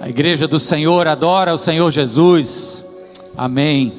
A 0.00 0.08
igreja 0.08 0.46
do 0.46 0.60
Senhor 0.60 1.08
adora 1.08 1.52
o 1.52 1.58
Senhor 1.58 1.90
Jesus. 1.90 2.84
Amém. 3.36 3.92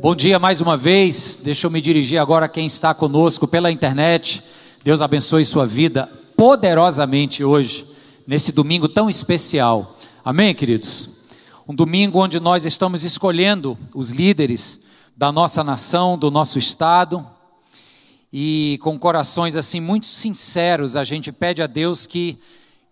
Bom 0.00 0.16
dia 0.16 0.38
mais 0.38 0.62
uma 0.62 0.74
vez. 0.74 1.38
Deixa 1.42 1.66
eu 1.66 1.70
me 1.70 1.82
dirigir 1.82 2.18
agora 2.18 2.46
a 2.46 2.48
quem 2.48 2.64
está 2.64 2.94
conosco 2.94 3.46
pela 3.46 3.70
internet. 3.70 4.42
Deus 4.82 5.02
abençoe 5.02 5.44
sua 5.44 5.66
vida 5.66 6.10
poderosamente 6.34 7.44
hoje, 7.44 7.86
nesse 8.26 8.52
domingo 8.52 8.88
tão 8.88 9.10
especial. 9.10 9.98
Amém, 10.24 10.54
queridos? 10.54 11.10
Um 11.68 11.74
domingo 11.74 12.18
onde 12.18 12.40
nós 12.40 12.64
estamos 12.64 13.04
escolhendo 13.04 13.76
os 13.94 14.08
líderes 14.10 14.80
da 15.14 15.30
nossa 15.30 15.62
nação, 15.62 16.16
do 16.16 16.30
nosso 16.30 16.58
estado, 16.58 17.24
e 18.32 18.78
com 18.80 18.98
corações 18.98 19.56
assim 19.56 19.78
muito 19.78 20.06
sinceros, 20.06 20.96
a 20.96 21.04
gente 21.04 21.30
pede 21.30 21.62
a 21.62 21.66
Deus 21.66 22.06
que 22.06 22.38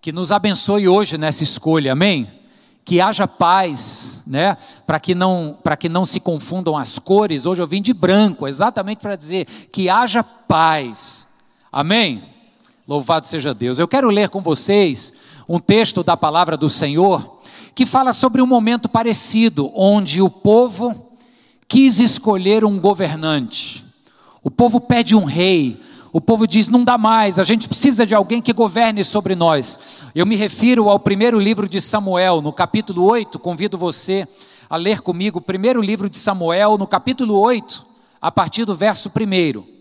que 0.07 0.13
nos 0.13 0.31
abençoe 0.31 0.87
hoje 0.87 1.19
nessa 1.19 1.43
escolha, 1.43 1.91
amém? 1.91 2.31
Que 2.85 3.01
haja 3.01 3.27
paz, 3.27 4.23
né? 4.25 4.57
Para 4.87 5.01
que 5.01 5.17
não 5.17 5.59
para 5.65 5.77
que 5.77 5.89
não 5.89 6.05
se 6.05 6.21
confundam 6.21 6.77
as 6.77 6.97
cores. 6.97 7.45
Hoje 7.45 7.61
eu 7.61 7.67
vim 7.67 7.83
de 7.83 7.93
branco, 7.93 8.47
exatamente 8.47 9.01
para 9.01 9.17
dizer 9.17 9.47
que 9.73 9.91
haja 9.91 10.23
paz. 10.23 11.27
Amém? 11.73 12.23
Louvado 12.87 13.27
seja 13.27 13.53
Deus. 13.53 13.81
Eu 13.81 13.89
quero 13.89 14.09
ler 14.09 14.29
com 14.29 14.41
vocês 14.41 15.13
um 15.49 15.59
texto 15.59 16.05
da 16.05 16.17
palavra 16.17 16.57
do 16.57 16.71
Senhor 16.71 17.41
que 17.75 17.85
fala 17.85 18.13
sobre 18.13 18.41
um 18.41 18.47
momento 18.47 18.89
parecido, 18.89 19.73
onde 19.75 20.23
o 20.23 20.31
povo 20.31 21.17
quis 21.67 21.99
escolher 21.99 22.65
um 22.65 22.79
governante. 22.79 23.85
O 24.41 24.53
povo 24.53 24.79
pede 24.81 25.17
um 25.17 25.25
rei, 25.25 25.81
o 26.13 26.21
povo 26.21 26.47
diz: 26.47 26.69
não 26.69 26.85
dá 26.85 26.97
mais, 26.97 27.39
a 27.39 27.45
gente 27.45 27.69
precisa 27.69 28.07
de 28.07 28.15
alguém 28.15 28.41
que 28.41 28.53
governe 28.53 29.05
sobre 29.05 29.35
nós. 29.35 30.05
Eu 30.15 30.27
me 30.27 30.37
refiro 30.37 30.89
ao 30.89 30.99
primeiro 30.99 31.39
livro 31.39 31.69
de 31.69 31.81
Samuel, 31.81 32.41
no 32.41 32.53
capítulo 32.53 33.05
8. 33.05 33.39
Convido 33.39 33.77
você 33.77 34.27
a 34.69 34.77
ler 34.77 35.01
comigo 35.01 35.39
o 35.39 35.43
primeiro 35.43 35.81
livro 35.81 36.11
de 36.11 36.17
Samuel, 36.17 36.77
no 36.77 36.87
capítulo 36.87 37.39
8, 37.39 37.87
a 38.21 38.31
partir 38.31 38.65
do 38.65 38.75
verso 38.75 39.11
1. 39.11 39.77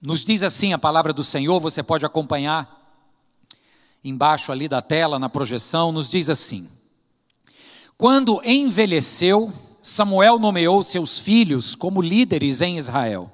Nos 0.00 0.24
diz 0.24 0.42
assim 0.42 0.72
a 0.72 0.78
palavra 0.78 1.12
do 1.12 1.22
Senhor, 1.22 1.60
você 1.60 1.82
pode 1.82 2.04
acompanhar 2.04 2.80
embaixo 4.02 4.50
ali 4.50 4.68
da 4.68 4.82
tela, 4.82 5.18
na 5.18 5.28
projeção, 5.28 5.92
nos 5.92 6.10
diz 6.10 6.28
assim: 6.28 6.68
Quando 7.96 8.42
envelheceu, 8.44 9.52
Samuel 9.82 10.38
nomeou 10.38 10.84
seus 10.84 11.18
filhos 11.18 11.74
como 11.74 12.00
líderes 12.00 12.60
em 12.60 12.78
Israel. 12.78 13.28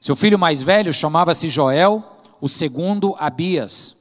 Seu 0.00 0.14
filho 0.14 0.38
mais 0.38 0.62
velho 0.62 0.94
chamava-se 0.94 1.50
Joel, 1.50 2.16
o 2.40 2.48
segundo 2.48 3.16
Abias. 3.18 3.96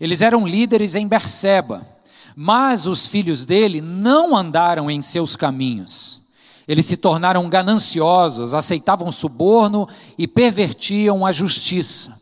Eles 0.00 0.20
eram 0.20 0.46
líderes 0.46 0.96
em 0.96 1.06
Berseba, 1.06 1.86
mas 2.34 2.84
os 2.84 3.06
filhos 3.06 3.46
dele 3.46 3.80
não 3.80 4.36
andaram 4.36 4.90
em 4.90 5.00
seus 5.00 5.36
caminhos. 5.36 6.20
Eles 6.66 6.86
se 6.86 6.96
tornaram 6.96 7.48
gananciosos, 7.48 8.52
aceitavam 8.52 9.12
suborno 9.12 9.86
e 10.18 10.26
pervertiam 10.26 11.24
a 11.24 11.30
justiça. 11.30 12.18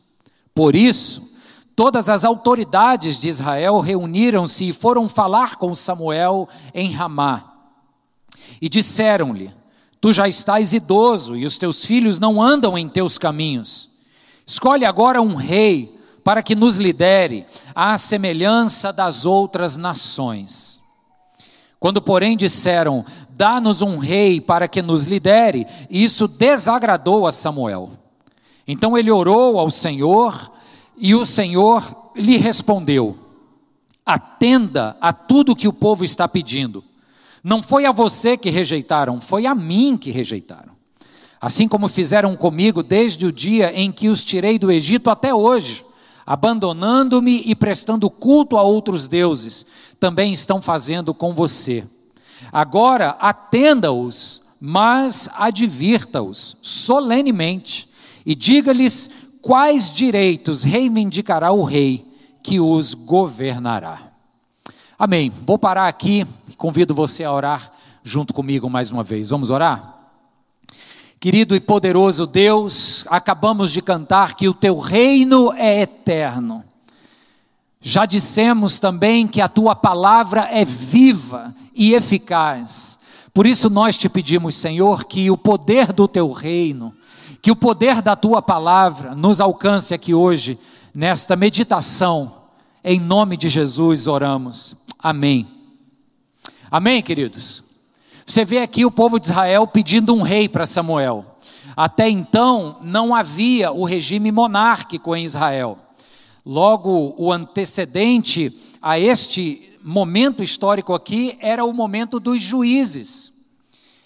Por 0.54 0.76
isso, 0.76 1.32
todas 1.74 2.10
as 2.10 2.24
autoridades 2.24 3.18
de 3.18 3.28
Israel 3.28 3.80
reuniram-se 3.80 4.68
e 4.68 4.72
foram 4.72 5.08
falar 5.08 5.56
com 5.56 5.74
Samuel 5.74 6.46
em 6.74 6.90
Ramá. 6.90 7.51
E 8.60 8.68
disseram-lhe: 8.68 9.52
Tu 10.02 10.12
já 10.12 10.26
estás 10.26 10.72
idoso 10.72 11.36
e 11.36 11.46
os 11.46 11.56
teus 11.58 11.84
filhos 11.84 12.18
não 12.18 12.42
andam 12.42 12.76
em 12.76 12.88
teus 12.88 13.18
caminhos. 13.18 13.88
Escolhe 14.44 14.84
agora 14.84 15.22
um 15.22 15.36
rei 15.36 15.96
para 16.24 16.42
que 16.42 16.56
nos 16.56 16.76
lidere, 16.76 17.46
à 17.72 17.96
semelhança 17.96 18.92
das 18.92 19.24
outras 19.24 19.76
nações. 19.76 20.80
Quando, 21.78 22.02
porém, 22.02 22.36
disseram: 22.36 23.04
Dá-nos 23.30 23.80
um 23.80 23.96
rei 23.96 24.40
para 24.40 24.66
que 24.66 24.82
nos 24.82 25.04
lidere, 25.04 25.68
isso 25.88 26.26
desagradou 26.26 27.24
a 27.24 27.30
Samuel. 27.30 27.92
Então 28.66 28.98
ele 28.98 29.10
orou 29.10 29.56
ao 29.56 29.70
Senhor, 29.70 30.50
e 30.96 31.14
o 31.14 31.24
Senhor 31.24 32.10
lhe 32.16 32.36
respondeu: 32.38 33.16
Atenda 34.04 34.96
a 35.00 35.12
tudo 35.12 35.54
que 35.54 35.68
o 35.68 35.72
povo 35.72 36.04
está 36.04 36.26
pedindo 36.26 36.82
não 37.42 37.62
foi 37.62 37.84
a 37.84 37.92
você 37.92 38.36
que 38.36 38.50
rejeitaram, 38.50 39.20
foi 39.20 39.46
a 39.46 39.54
mim 39.54 39.96
que 39.96 40.10
rejeitaram. 40.10 40.72
Assim 41.40 41.66
como 41.66 41.88
fizeram 41.88 42.36
comigo 42.36 42.82
desde 42.82 43.26
o 43.26 43.32
dia 43.32 43.72
em 43.74 43.90
que 43.90 44.08
os 44.08 44.22
tirei 44.22 44.58
do 44.58 44.70
Egito 44.70 45.10
até 45.10 45.34
hoje, 45.34 45.84
abandonando-me 46.24 47.42
e 47.44 47.54
prestando 47.54 48.08
culto 48.08 48.56
a 48.56 48.62
outros 48.62 49.08
deuses, 49.08 49.66
também 49.98 50.32
estão 50.32 50.62
fazendo 50.62 51.12
com 51.12 51.34
você. 51.34 51.84
Agora 52.52 53.16
atenda-os, 53.18 54.42
mas 54.60 55.28
advirta-os 55.34 56.56
solenemente 56.62 57.88
e 58.24 58.36
diga-lhes 58.36 59.10
quais 59.40 59.90
direitos 59.90 60.62
reivindicará 60.62 61.50
o 61.50 61.64
rei 61.64 62.06
que 62.40 62.60
os 62.60 62.94
governará. 62.94 64.11
Amém. 65.04 65.32
Vou 65.44 65.58
parar 65.58 65.88
aqui. 65.88 66.24
Convido 66.56 66.94
você 66.94 67.24
a 67.24 67.32
orar 67.32 67.72
junto 68.04 68.32
comigo 68.32 68.70
mais 68.70 68.92
uma 68.92 69.02
vez. 69.02 69.30
Vamos 69.30 69.50
orar? 69.50 69.96
Querido 71.18 71.56
e 71.56 71.60
poderoso 71.60 72.24
Deus, 72.24 73.04
acabamos 73.08 73.72
de 73.72 73.82
cantar 73.82 74.36
que 74.36 74.48
o 74.48 74.54
teu 74.54 74.78
reino 74.78 75.52
é 75.54 75.80
eterno. 75.80 76.62
Já 77.80 78.06
dissemos 78.06 78.78
também 78.78 79.26
que 79.26 79.40
a 79.40 79.48
tua 79.48 79.74
palavra 79.74 80.42
é 80.42 80.64
viva 80.64 81.52
e 81.74 81.94
eficaz. 81.94 82.96
Por 83.34 83.44
isso 83.44 83.68
nós 83.68 83.98
te 83.98 84.08
pedimos, 84.08 84.54
Senhor, 84.54 85.06
que 85.06 85.28
o 85.32 85.36
poder 85.36 85.92
do 85.92 86.06
teu 86.06 86.30
reino, 86.30 86.94
que 87.42 87.50
o 87.50 87.56
poder 87.56 88.00
da 88.02 88.14
tua 88.14 88.40
palavra 88.40 89.16
nos 89.16 89.40
alcance 89.40 89.92
aqui 89.92 90.14
hoje, 90.14 90.56
nesta 90.94 91.34
meditação. 91.34 92.40
Em 92.84 92.98
nome 92.98 93.36
de 93.36 93.48
Jesus 93.48 94.08
oramos. 94.08 94.76
Amém. 95.02 95.48
Amém, 96.70 97.02
queridos? 97.02 97.64
Você 98.24 98.44
vê 98.44 98.58
aqui 98.60 98.84
o 98.84 98.90
povo 98.90 99.18
de 99.18 99.26
Israel 99.26 99.66
pedindo 99.66 100.14
um 100.14 100.22
rei 100.22 100.48
para 100.48 100.64
Samuel. 100.64 101.26
Até 101.76 102.08
então, 102.08 102.78
não 102.82 103.12
havia 103.12 103.72
o 103.72 103.84
regime 103.84 104.30
monárquico 104.30 105.16
em 105.16 105.24
Israel. 105.24 105.76
Logo, 106.46 107.16
o 107.18 107.32
antecedente 107.32 108.56
a 108.80 108.96
este 108.96 109.76
momento 109.82 110.40
histórico 110.40 110.94
aqui 110.94 111.36
era 111.40 111.64
o 111.64 111.72
momento 111.72 112.20
dos 112.20 112.40
juízes. 112.40 113.32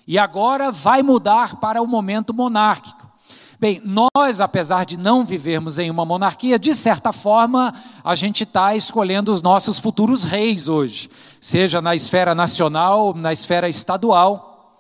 E 0.07 0.19
agora 0.19 0.73
vai 0.73 1.03
mudar 1.03 1.57
para 1.57 1.83
o 1.83 1.87
momento 1.87 2.33
monárquico. 2.33 3.06
Bem, 3.59 3.81
nós, 3.84 4.41
apesar 4.41 4.84
de 4.84 4.99
não 4.99 5.25
vivermos 5.25 5.78
em 5.78 5.91
uma 5.91 6.05
monarquia, 6.05 6.59
de 6.59 6.75
certa 6.75 7.11
forma, 7.11 7.72
a 8.05 8.15
gente 8.15 8.43
está 8.43 8.77
escolhendo 8.77 9.33
os 9.33 9.41
nossos 9.41 9.78
futuros 9.78 10.25
reis 10.25 10.69
hoje, 10.69 11.09
seja 11.41 11.81
na 11.81 11.95
esfera 11.95 12.34
nacional, 12.34 13.15
na 13.15 13.33
esfera 13.33 13.66
estadual. 13.66 14.78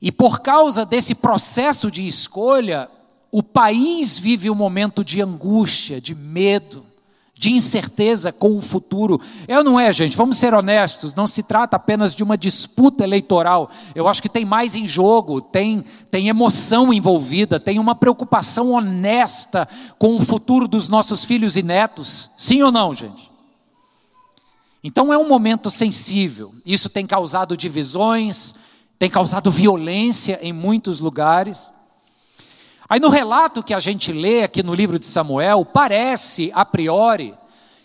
E 0.00 0.12
por 0.12 0.38
causa 0.38 0.86
desse 0.86 1.12
processo 1.12 1.90
de 1.90 2.06
escolha, 2.06 2.88
o 3.32 3.42
país 3.42 4.16
vive 4.16 4.48
um 4.48 4.54
momento 4.54 5.02
de 5.02 5.20
angústia, 5.20 6.00
de 6.00 6.14
medo, 6.14 6.86
de 7.38 7.52
incerteza 7.52 8.32
com 8.32 8.56
o 8.56 8.60
futuro. 8.60 9.20
Eu 9.46 9.62
não 9.62 9.78
é, 9.78 9.92
gente, 9.92 10.16
vamos 10.16 10.38
ser 10.38 10.52
honestos, 10.52 11.14
não 11.14 11.26
se 11.26 11.42
trata 11.42 11.76
apenas 11.76 12.14
de 12.14 12.24
uma 12.24 12.36
disputa 12.36 13.04
eleitoral. 13.04 13.70
Eu 13.94 14.08
acho 14.08 14.20
que 14.20 14.28
tem 14.28 14.44
mais 14.44 14.74
em 14.74 14.86
jogo, 14.86 15.40
tem, 15.40 15.84
tem 16.10 16.28
emoção 16.28 16.92
envolvida, 16.92 17.60
tem 17.60 17.78
uma 17.78 17.94
preocupação 17.94 18.72
honesta 18.72 19.68
com 19.98 20.16
o 20.16 20.24
futuro 20.24 20.66
dos 20.66 20.88
nossos 20.88 21.24
filhos 21.24 21.56
e 21.56 21.62
netos. 21.62 22.30
Sim 22.36 22.62
ou 22.62 22.72
não, 22.72 22.92
gente? 22.92 23.30
Então 24.82 25.12
é 25.12 25.18
um 25.18 25.28
momento 25.28 25.70
sensível. 25.70 26.52
Isso 26.66 26.88
tem 26.88 27.06
causado 27.06 27.56
divisões, 27.56 28.54
tem 28.98 29.08
causado 29.08 29.50
violência 29.50 30.40
em 30.42 30.52
muitos 30.52 30.98
lugares. 30.98 31.70
Aí 32.88 32.98
no 32.98 33.10
relato 33.10 33.62
que 33.62 33.74
a 33.74 33.80
gente 33.80 34.12
lê 34.12 34.42
aqui 34.42 34.62
no 34.62 34.74
livro 34.74 34.98
de 34.98 35.04
Samuel, 35.04 35.62
parece 35.62 36.50
a 36.54 36.64
priori 36.64 37.34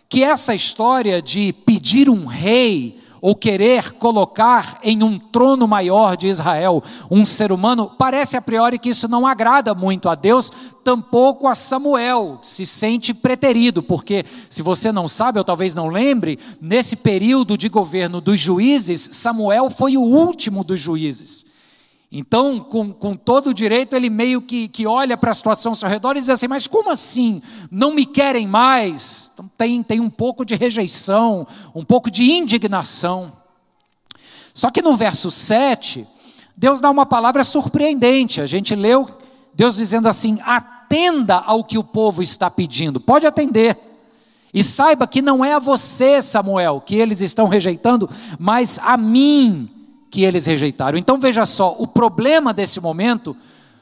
que 0.07 0.23
essa 0.23 0.55
história 0.55 1.21
de 1.21 1.51
pedir 1.51 2.09
um 2.09 2.25
rei 2.25 3.01
ou 3.19 3.35
querer 3.35 3.93
colocar 3.93 4.79
em 4.81 5.03
um 5.03 5.17
trono 5.17 5.67
maior 5.67 6.15
de 6.15 6.27
Israel 6.27 6.81
um 7.11 7.25
ser 7.25 7.51
humano, 7.51 7.91
parece 7.97 8.37
a 8.37 8.41
priori 8.41 8.79
que 8.79 8.89
isso 8.89 9.07
não 9.09 9.27
agrada 9.27 9.73
muito 9.73 10.07
a 10.07 10.15
Deus, 10.15 10.51
tampouco 10.85 11.47
a 11.47 11.55
Samuel, 11.55 12.39
se 12.41 12.65
sente 12.65 13.13
preterido, 13.13 13.83
porque 13.83 14.25
se 14.49 14.61
você 14.61 14.89
não 14.89 15.09
sabe 15.09 15.37
ou 15.37 15.43
talvez 15.43 15.75
não 15.75 15.87
lembre, 15.87 16.39
nesse 16.61 16.95
período 16.95 17.57
de 17.57 17.67
governo 17.67 18.21
dos 18.21 18.39
juízes, 18.39 19.09
Samuel 19.11 19.69
foi 19.69 19.97
o 19.97 20.01
último 20.01 20.63
dos 20.63 20.79
juízes. 20.79 21.45
Então, 22.15 22.59
com, 22.59 22.93
com 22.93 23.15
todo 23.15 23.49
o 23.49 23.53
direito, 23.55 23.95
ele 23.95 24.07
meio 24.07 24.39
que, 24.39 24.67
que 24.67 24.85
olha 24.85 25.17
para 25.17 25.31
a 25.31 25.33
situação 25.33 25.71
ao 25.71 25.75
seu 25.75 25.89
redor 25.89 26.15
e 26.15 26.19
diz 26.19 26.29
assim: 26.29 26.47
Mas 26.47 26.67
como 26.67 26.91
assim? 26.91 27.41
Não 27.71 27.95
me 27.95 28.05
querem 28.05 28.45
mais? 28.45 29.31
Então, 29.33 29.49
tem, 29.57 29.81
tem 29.81 29.99
um 29.99 30.11
pouco 30.11 30.45
de 30.45 30.53
rejeição, 30.53 31.47
um 31.73 31.83
pouco 31.83 32.11
de 32.11 32.31
indignação. 32.31 33.33
Só 34.53 34.69
que 34.69 34.83
no 34.83 34.95
verso 34.95 35.31
7, 35.31 36.05
Deus 36.55 36.79
dá 36.79 36.91
uma 36.91 37.03
palavra 37.03 37.43
surpreendente. 37.43 38.41
A 38.41 38.45
gente 38.45 38.75
leu 38.75 39.07
Deus 39.55 39.75
dizendo 39.75 40.07
assim: 40.07 40.37
atenda 40.45 41.37
ao 41.37 41.63
que 41.63 41.79
o 41.79 41.83
povo 41.83 42.21
está 42.21 42.47
pedindo, 42.47 42.99
pode 42.99 43.25
atender. 43.25 43.75
E 44.53 44.63
saiba 44.63 45.07
que 45.07 45.19
não 45.19 45.43
é 45.43 45.55
a 45.55 45.59
você, 45.59 46.21
Samuel, 46.21 46.79
que 46.79 46.93
eles 46.93 47.21
estão 47.21 47.47
rejeitando, 47.47 48.07
mas 48.37 48.79
a 48.83 48.95
mim 48.95 49.67
que 50.13 50.23
eles 50.23 50.45
rejeitaram. 50.45 50.95
Então 50.95 51.19
veja 51.19 51.43
só: 51.43 51.75
o 51.79 51.87
problema 51.87 52.53
desse 52.53 52.79
momento 52.79 53.35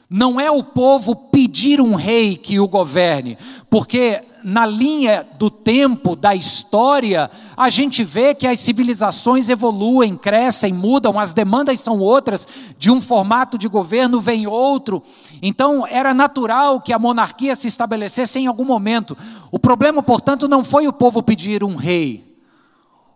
não 0.08 0.40
é 0.40 0.50
o 0.50 0.64
povo 0.64 1.14
pedir 1.14 1.78
um 1.78 1.94
rei 1.94 2.36
que 2.36 2.58
o 2.58 2.66
governe, 2.66 3.36
porque 3.68 4.22
na 4.42 4.64
linha 4.64 5.26
do 5.38 5.50
tempo, 5.50 6.16
da 6.16 6.34
história, 6.34 7.30
a 7.54 7.68
gente 7.68 8.02
vê 8.02 8.34
que 8.34 8.46
as 8.46 8.58
civilizações 8.60 9.50
evoluem, 9.50 10.16
crescem, 10.16 10.72
mudam, 10.72 11.20
as 11.20 11.34
demandas 11.34 11.78
são 11.80 12.00
outras, 12.00 12.48
de 12.78 12.90
um 12.90 13.00
formato 13.00 13.58
de 13.58 13.68
governo 13.68 14.20
vem 14.20 14.46
outro. 14.46 15.02
Então, 15.40 15.86
era 15.86 16.12
natural 16.12 16.80
que 16.80 16.92
a 16.92 16.98
monarquia 16.98 17.54
se 17.54 17.68
estabelecesse 17.68 18.38
em 18.38 18.46
algum 18.46 18.64
momento. 18.64 19.16
O 19.50 19.58
problema, 19.58 20.02
portanto, 20.02 20.48
não 20.48 20.64
foi 20.64 20.88
o 20.88 20.92
povo 20.92 21.22
pedir 21.22 21.62
um 21.62 21.76
rei. 21.76 22.31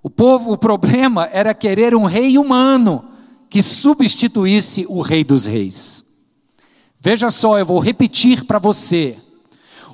O 0.06 0.08
povo, 0.08 0.53
o 0.53 0.56
problema 0.56 1.29
era 1.32 1.53
querer 1.53 1.93
um 1.93 2.05
rei 2.05 2.38
humano 2.38 3.05
que 3.50 3.61
substituísse 3.61 4.87
o 4.88 5.00
rei 5.00 5.25
dos 5.25 5.47
reis. 5.47 6.05
Veja 7.00 7.29
só, 7.29 7.58
eu 7.58 7.67
vou 7.67 7.81
repetir 7.81 8.44
para 8.44 8.61
você. 8.61 9.19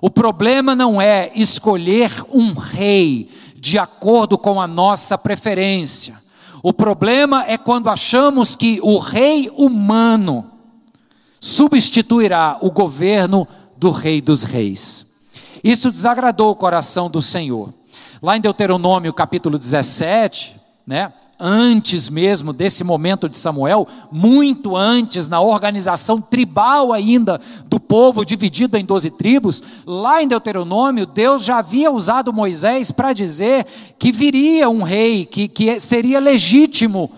O 0.03 0.11
problema 0.11 0.75
não 0.75 1.01
é 1.01 1.33
escolher 1.35 2.13
um 2.31 2.53
rei 2.53 3.31
de 3.59 3.79
acordo 3.79 4.37
com 4.37 4.61
a 4.61 4.67
nossa 4.67 5.17
preferência. 5.17 6.21
O 6.63 6.75
problema 6.75 7.47
é 7.47 7.57
quando 7.57 7.89
achamos 7.89 8.55
que 8.55 8.81
o 8.83 8.99
rei 8.99 9.51
humano 9.57 10.45
substituirá 11.41 12.59
o 12.61 12.71
governo 12.71 13.49
do 13.79 13.91
rei 13.91 14.21
dos 14.21 14.43
reis. 14.43 15.07
Isso 15.65 15.91
desagradou 15.91 16.51
o 16.51 16.57
coração 16.57 17.09
do 17.09 17.23
Senhor. 17.23 17.73
Lá 18.23 18.37
em 18.37 18.41
Deuteronômio 18.41 19.13
capítulo 19.13 19.59
17, 19.59 20.55
né? 20.87 21.13
Antes 21.41 22.09
mesmo 22.09 22.53
desse 22.53 22.85
momento 22.85 23.29
de 23.29 23.37
Samuel, 23.37 23.85
muito 24.13 24.77
antes, 24.77 25.27
na 25.27 25.41
organização 25.41 26.21
tribal 26.21 26.93
ainda 26.93 27.41
do 27.67 27.81
povo 27.81 28.25
dividido 28.25 28.77
em 28.77 28.85
doze 28.85 29.11
tribos, 29.11 29.61
lá 29.85 30.23
em 30.23 30.29
Deuteronômio, 30.29 31.05
Deus 31.05 31.43
já 31.43 31.59
havia 31.59 31.91
usado 31.91 32.33
Moisés 32.33 32.93
para 32.93 33.13
dizer 33.13 33.67
que 33.99 34.13
viria 34.13 34.71
um 34.71 34.85
rei, 34.85 35.27
que, 35.27 35.49
que 35.49 35.81
seria 35.81 36.21
legítimo 36.21 37.11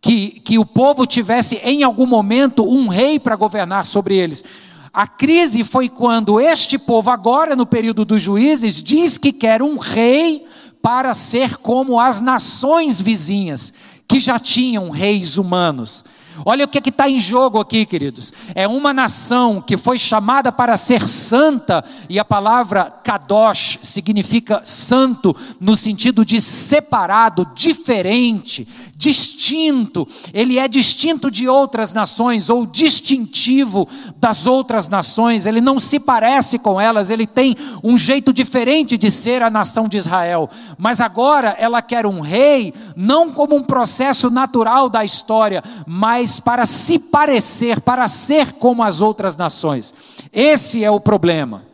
que, 0.00 0.40
que 0.40 0.56
o 0.56 0.64
povo 0.64 1.04
tivesse 1.04 1.56
em 1.64 1.82
algum 1.82 2.06
momento 2.06 2.64
um 2.64 2.86
rei 2.86 3.18
para 3.18 3.34
governar 3.34 3.86
sobre 3.86 4.18
eles. 4.18 4.44
A 4.92 5.06
crise 5.06 5.64
foi 5.64 5.88
quando 5.88 6.38
este 6.38 6.78
povo, 6.78 7.10
agora 7.10 7.56
no 7.56 7.64
período 7.64 8.04
dos 8.04 8.20
juízes, 8.20 8.82
diz 8.82 9.16
que 9.16 9.32
quer 9.32 9.62
um 9.62 9.78
rei 9.78 10.44
para 10.82 11.14
ser 11.14 11.56
como 11.56 11.98
as 11.98 12.20
nações 12.20 13.00
vizinhas, 13.00 13.72
que 14.06 14.20
já 14.20 14.38
tinham 14.38 14.90
reis 14.90 15.38
humanos. 15.38 16.04
Olha 16.44 16.64
o 16.64 16.68
que 16.68 16.78
é 16.78 16.82
está 16.92 17.08
em 17.08 17.18
jogo 17.18 17.58
aqui, 17.58 17.84
queridos. 17.84 18.32
É 18.54 18.68
uma 18.68 18.92
nação 18.92 19.60
que 19.60 19.76
foi 19.76 19.98
chamada 19.98 20.52
para 20.52 20.76
ser 20.76 21.08
santa, 21.08 21.84
e 22.08 22.18
a 22.18 22.24
palavra 22.24 22.92
kadosh 23.02 23.78
significa 23.82 24.60
santo, 24.64 25.34
no 25.60 25.76
sentido 25.76 26.24
de 26.24 26.40
separado, 26.40 27.48
diferente, 27.54 28.68
distinto. 28.96 30.06
Ele 30.32 30.58
é 30.58 30.68
distinto 30.68 31.30
de 31.30 31.48
outras 31.48 31.92
nações, 31.92 32.50
ou 32.50 32.66
distintivo 32.66 33.88
das 34.16 34.46
outras 34.46 34.88
nações. 34.88 35.46
Ele 35.46 35.60
não 35.60 35.80
se 35.80 35.98
parece 35.98 36.58
com 36.58 36.80
elas, 36.80 37.10
ele 37.10 37.26
tem 37.26 37.56
um 37.82 37.96
jeito 37.96 38.32
diferente 38.32 38.96
de 38.96 39.10
ser 39.10 39.42
a 39.42 39.50
nação 39.50 39.88
de 39.88 39.98
Israel. 39.98 40.48
Mas 40.78 41.00
agora 41.00 41.56
ela 41.58 41.82
quer 41.82 42.06
um 42.06 42.20
rei, 42.20 42.74
não 42.94 43.32
como 43.32 43.56
um 43.56 43.64
processo 43.64 44.30
natural 44.30 44.88
da 44.88 45.04
história, 45.04 45.62
mas 45.86 46.21
mas 46.22 46.38
para 46.38 46.64
se 46.66 47.00
parecer, 47.00 47.80
para 47.80 48.06
ser 48.06 48.52
como 48.52 48.84
as 48.84 49.00
outras 49.00 49.36
nações. 49.36 49.92
Esse 50.32 50.84
é 50.84 50.90
o 50.90 51.00
problema. 51.00 51.64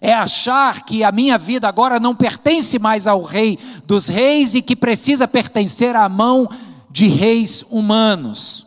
É 0.00 0.14
achar 0.14 0.84
que 0.84 1.02
a 1.02 1.10
minha 1.10 1.36
vida 1.36 1.68
agora 1.68 1.98
não 1.98 2.14
pertence 2.14 2.78
mais 2.78 3.08
ao 3.08 3.24
Rei 3.24 3.58
dos 3.84 4.06
Reis 4.06 4.54
e 4.54 4.62
que 4.62 4.76
precisa 4.76 5.26
pertencer 5.26 5.96
à 5.96 6.08
mão 6.08 6.48
de 6.88 7.08
reis 7.08 7.64
humanos. 7.68 8.64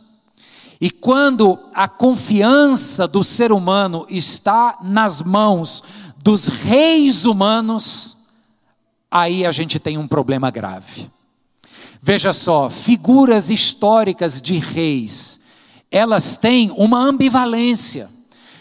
E 0.79 0.91
quando 0.91 1.57
a 1.73 1.87
confiança 1.87 3.07
do 3.07 3.23
ser 3.23 3.53
humano 3.53 4.05
está 4.09 4.77
nas 4.81 5.21
mãos 5.21 5.81
dos 6.17 6.47
reis 6.47 7.23
humanos, 7.23 8.17
aí 9.09 9.45
a 9.45 9.51
gente 9.51 9.79
tem 9.79 9.97
um 9.97 10.07
problema 10.07 10.51
grave. 10.51 11.09
Veja 12.01 12.33
só, 12.33 12.69
figuras 12.69 13.51
históricas 13.51 14.41
de 14.41 14.57
reis, 14.57 15.39
elas 15.91 16.35
têm 16.35 16.71
uma 16.75 16.97
ambivalência. 16.97 18.09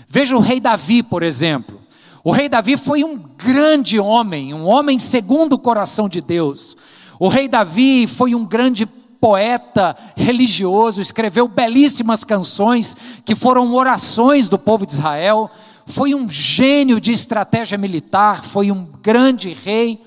Veja 0.07 0.37
o 0.37 0.41
rei 0.41 0.61
Davi, 0.61 1.03
por 1.03 1.23
exemplo. 1.23 1.81
O 2.23 2.33
rei 2.33 2.51
Davi 2.51 2.77
foi 2.77 3.03
um 3.03 3.17
grande 3.17 3.99
homem, 3.99 4.53
um 4.53 4.67
homem 4.67 4.99
segundo 4.99 5.55
o 5.55 5.59
coração 5.59 6.07
de 6.07 6.21
Deus. 6.21 6.77
O 7.19 7.29
rei 7.29 7.49
Davi 7.49 8.07
foi 8.07 8.35
um 8.35 8.45
grande 8.45 8.85
poeta 8.85 9.97
religioso, 10.17 11.01
escreveu 11.01 11.49
belíssimas 11.49 12.25
canções 12.25 12.95
que 13.25 13.35
foram 13.35 13.73
orações 13.75 14.51
do 14.51 14.59
povo 14.59 14.85
de 14.85 14.93
Israel. 14.93 15.51
Foi 15.87 16.15
um 16.15 16.29
gênio 16.29 17.01
de 17.01 17.13
estratégia 17.13 17.79
militar, 17.79 18.45
foi 18.45 18.71
um 18.71 18.87
grande 19.03 19.55
rei. 19.55 20.03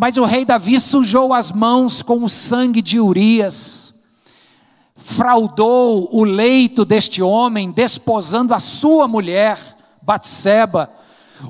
Mas 0.00 0.16
o 0.16 0.24
rei 0.24 0.44
Davi 0.44 0.78
sujou 0.78 1.34
as 1.34 1.50
mãos 1.50 2.04
com 2.04 2.22
o 2.22 2.28
sangue 2.28 2.80
de 2.80 3.00
Urias, 3.00 3.92
fraudou 4.94 6.08
o 6.12 6.22
leito 6.22 6.84
deste 6.84 7.20
homem, 7.20 7.72
desposando 7.72 8.54
a 8.54 8.60
sua 8.60 9.08
mulher, 9.08 9.58
Batseba. 10.00 10.88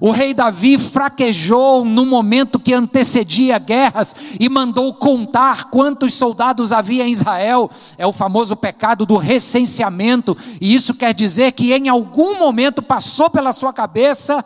O 0.00 0.10
rei 0.12 0.32
Davi 0.32 0.78
fraquejou 0.78 1.84
no 1.84 2.06
momento 2.06 2.58
que 2.58 2.72
antecedia 2.72 3.58
guerras 3.58 4.16
e 4.40 4.48
mandou 4.48 4.94
contar 4.94 5.64
quantos 5.64 6.14
soldados 6.14 6.72
havia 6.72 7.06
em 7.06 7.12
Israel. 7.12 7.70
É 7.98 8.06
o 8.06 8.14
famoso 8.14 8.56
pecado 8.56 9.04
do 9.04 9.18
recenseamento, 9.18 10.34
e 10.58 10.74
isso 10.74 10.94
quer 10.94 11.12
dizer 11.12 11.52
que 11.52 11.74
em 11.74 11.90
algum 11.90 12.38
momento 12.38 12.80
passou 12.80 13.28
pela 13.28 13.52
sua 13.52 13.74
cabeça 13.74 14.42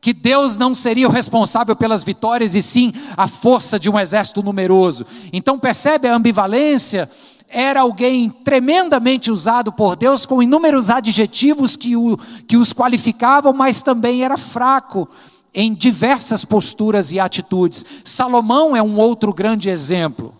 que 0.00 0.12
Deus 0.12 0.56
não 0.56 0.74
seria 0.74 1.08
o 1.08 1.10
responsável 1.10 1.74
pelas 1.74 2.02
vitórias 2.02 2.54
e 2.54 2.62
sim 2.62 2.92
a 3.16 3.26
força 3.26 3.78
de 3.78 3.90
um 3.90 3.98
exército 3.98 4.42
numeroso. 4.42 5.04
Então 5.32 5.58
percebe 5.58 6.08
a 6.08 6.14
ambivalência? 6.14 7.10
Era 7.48 7.80
alguém 7.80 8.28
tremendamente 8.28 9.30
usado 9.30 9.72
por 9.72 9.96
Deus 9.96 10.26
com 10.26 10.42
inúmeros 10.42 10.90
adjetivos 10.90 11.76
que, 11.76 11.96
o, 11.96 12.18
que 12.46 12.56
os 12.56 12.72
qualificavam, 12.72 13.52
mas 13.52 13.82
também 13.82 14.22
era 14.22 14.36
fraco 14.36 15.08
em 15.54 15.72
diversas 15.72 16.44
posturas 16.44 17.10
e 17.10 17.18
atitudes. 17.18 17.84
Salomão 18.04 18.76
é 18.76 18.82
um 18.82 18.98
outro 18.98 19.32
grande 19.32 19.70
exemplo. 19.70 20.34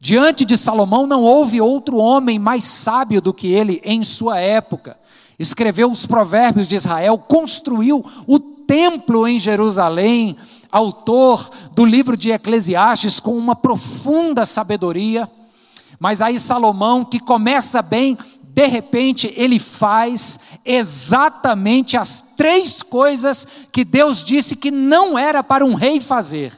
Diante 0.00 0.44
de 0.44 0.56
Salomão 0.56 1.06
não 1.06 1.22
houve 1.22 1.60
outro 1.60 1.98
homem 1.98 2.38
mais 2.38 2.64
sábio 2.64 3.20
do 3.20 3.32
que 3.32 3.46
ele 3.48 3.80
em 3.84 4.02
sua 4.02 4.40
época. 4.40 4.98
Escreveu 5.38 5.90
os 5.90 6.06
provérbios 6.06 6.68
de 6.68 6.76
Israel, 6.76 7.18
construiu 7.18 8.04
o 8.26 8.38
templo 8.66 9.26
em 9.26 9.38
Jerusalém, 9.38 10.36
autor 10.70 11.50
do 11.74 11.84
livro 11.84 12.16
de 12.16 12.30
Eclesiastes 12.30 13.20
com 13.20 13.36
uma 13.36 13.54
profunda 13.54 14.44
sabedoria. 14.44 15.30
Mas 16.00 16.20
aí 16.20 16.38
Salomão, 16.38 17.04
que 17.04 17.20
começa 17.20 17.80
bem, 17.80 18.18
de 18.42 18.66
repente 18.66 19.32
ele 19.36 19.58
faz 19.58 20.38
exatamente 20.64 21.96
as 21.96 22.22
três 22.36 22.82
coisas 22.82 23.46
que 23.72 23.84
Deus 23.84 24.24
disse 24.24 24.54
que 24.54 24.70
não 24.70 25.18
era 25.18 25.42
para 25.42 25.64
um 25.64 25.74
rei 25.74 26.00
fazer. 26.00 26.52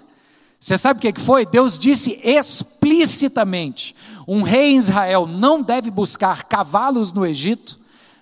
Você 0.59 0.77
sabe 0.77 0.99
o 0.99 1.13
que 1.13 1.21
foi? 1.21 1.47
Deus 1.47 1.79
disse 1.79 2.19
explicitamente: 2.25 3.95
um 4.27 4.43
rei 4.43 4.73
em 4.73 4.77
Israel 4.77 5.27
não 5.27 5.63
deve 5.63 5.91
buscar 5.91 6.45
cavalos 6.45 7.13
no 7.13 7.25
Egito, 7.25 7.79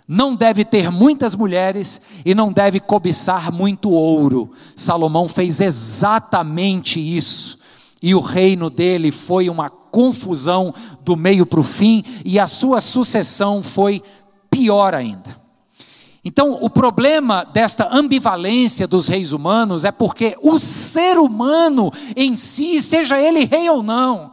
não 0.07 0.35
deve 0.35 0.65
ter 0.65 0.91
muitas 0.91 1.35
mulheres 1.35 2.01
e 2.25 2.35
não 2.35 2.53
deve 2.53 2.79
cobiçar 2.79 3.51
muito 3.51 3.91
ouro. 3.91 4.51
Salomão 4.77 5.29
fez 5.29 5.61
exatamente 5.61 7.01
isso. 7.01 7.59
E 8.03 8.15
o 8.15 8.21
reino 8.21 8.69
dele 8.69 9.11
foi 9.11 9.49
uma 9.49 9.71
confusão 9.71 10.75
do 11.03 11.17
meio 11.17 11.47
para 11.47 11.61
o 11.61 11.63
fim, 11.63 12.05
e 12.25 12.39
a 12.39 12.49
sua 12.49 12.81
sucessão 12.81 13.63
foi 13.63 14.03
pior 14.51 14.93
ainda. 14.93 15.43
Então, 16.25 16.59
o 16.61 16.69
problema 16.69 17.45
desta 17.45 17.89
ambivalência 17.95 18.89
dos 18.89 19.09
reis 19.09 19.31
humanos 19.33 19.85
é 19.85 19.93
porque 19.93 20.37
o 20.43 20.59
ser 20.59 21.17
humano 21.19 21.93
em 22.17 22.35
si, 22.35 22.83
seja 22.83 23.21
ele 23.21 23.45
rei 23.45 23.71
ou 23.71 23.83
não, 23.83 24.33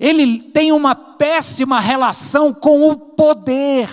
ele 0.00 0.40
tem 0.40 0.72
uma 0.72 0.94
péssima 0.94 1.78
relação 1.78 2.52
com 2.52 2.88
o 2.88 2.96
poder. 2.96 3.88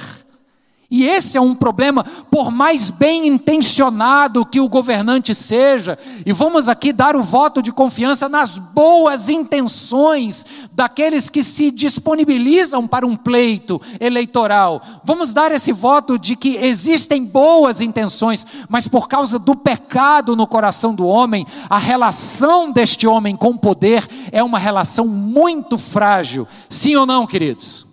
E 0.92 1.06
esse 1.06 1.38
é 1.38 1.42
um 1.42 1.54
problema, 1.54 2.04
por 2.32 2.50
mais 2.50 2.90
bem 2.90 3.28
intencionado 3.28 4.44
que 4.44 4.60
o 4.60 4.68
governante 4.68 5.36
seja, 5.36 6.00
e 6.26 6.34
vamos 6.34 6.68
aqui 6.68 6.92
dar 6.92 7.16
o 7.16 7.22
voto 7.22 7.62
de 7.62 7.72
confiança 7.72 8.28
nas 8.28 8.58
boas 8.58 9.30
intenções 9.30 10.48
daqueles 10.72 11.30
que 11.30 11.44
se 11.44 11.70
disponibilizam 11.70 12.88
para 12.88 13.06
um 13.06 13.16
pleito 13.16 13.80
eleitoral. 14.00 14.82
Vamos 15.04 15.32
dar 15.32 15.52
esse 15.52 15.72
voto 15.72 16.18
de 16.18 16.36
que 16.36 16.56
existem 16.56 17.24
boas 17.24 17.82
intenções, 17.82 18.44
mas 18.68 18.88
por 18.88 19.08
causa 19.08 19.38
do 19.38 19.56
pecado 19.56 20.36
no 20.36 20.48
coração 20.48 20.96
do 20.96 21.06
homem, 21.06 21.46
a 21.70 21.78
relação 21.78 22.72
deste 22.72 23.06
homem 23.06 23.36
com 23.36 23.50
o 23.50 23.60
poder 23.60 24.08
é 24.32 24.42
uma 24.42 24.58
relação 24.58 25.08
muito 25.08 25.78
frágil. 25.78 26.48
Sim 26.68 26.96
ou 26.96 27.06
não, 27.06 27.28
queridos? 27.28 27.89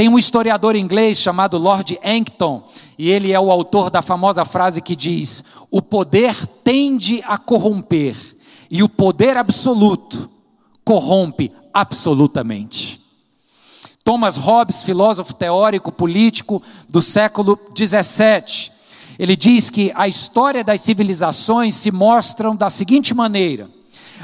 Tem 0.00 0.08
um 0.08 0.18
historiador 0.18 0.76
inglês 0.76 1.18
chamado 1.18 1.58
Lord 1.58 2.00
Ankton, 2.02 2.66
e 2.96 3.10
ele 3.10 3.32
é 3.32 3.38
o 3.38 3.50
autor 3.50 3.90
da 3.90 4.00
famosa 4.00 4.46
frase 4.46 4.80
que 4.80 4.96
diz: 4.96 5.44
O 5.70 5.82
poder 5.82 6.46
tende 6.64 7.22
a 7.26 7.36
corromper, 7.36 8.16
e 8.70 8.82
o 8.82 8.88
poder 8.88 9.36
absoluto 9.36 10.30
corrompe 10.82 11.52
absolutamente. 11.74 12.98
Thomas 14.02 14.38
Hobbes, 14.38 14.82
filósofo 14.82 15.34
teórico 15.34 15.92
político 15.92 16.62
do 16.88 17.02
século 17.02 17.60
17, 17.74 18.72
ele 19.18 19.36
diz 19.36 19.68
que 19.68 19.92
a 19.94 20.08
história 20.08 20.64
das 20.64 20.80
civilizações 20.80 21.74
se 21.74 21.90
mostram 21.90 22.56
da 22.56 22.70
seguinte 22.70 23.12
maneira: 23.12 23.68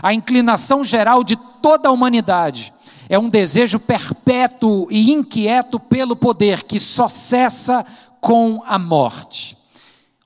a 0.03 0.15
inclinação 0.15 0.83
geral 0.83 1.23
de 1.23 1.37
toda 1.61 1.91
a 1.91 1.93
humanidade 1.93 2.73
é 3.09 3.19
um 3.19 3.29
desejo 3.29 3.79
perpétuo 3.79 4.89
e 4.91 5.13
inquieto 5.13 5.79
pelo 5.79 6.17
poder 6.17 6.65
que 6.65 6.81
só 6.81 7.09
cessa 7.09 7.85
com 8.21 8.63
a 8.67 8.79
morte. 8.79 9.57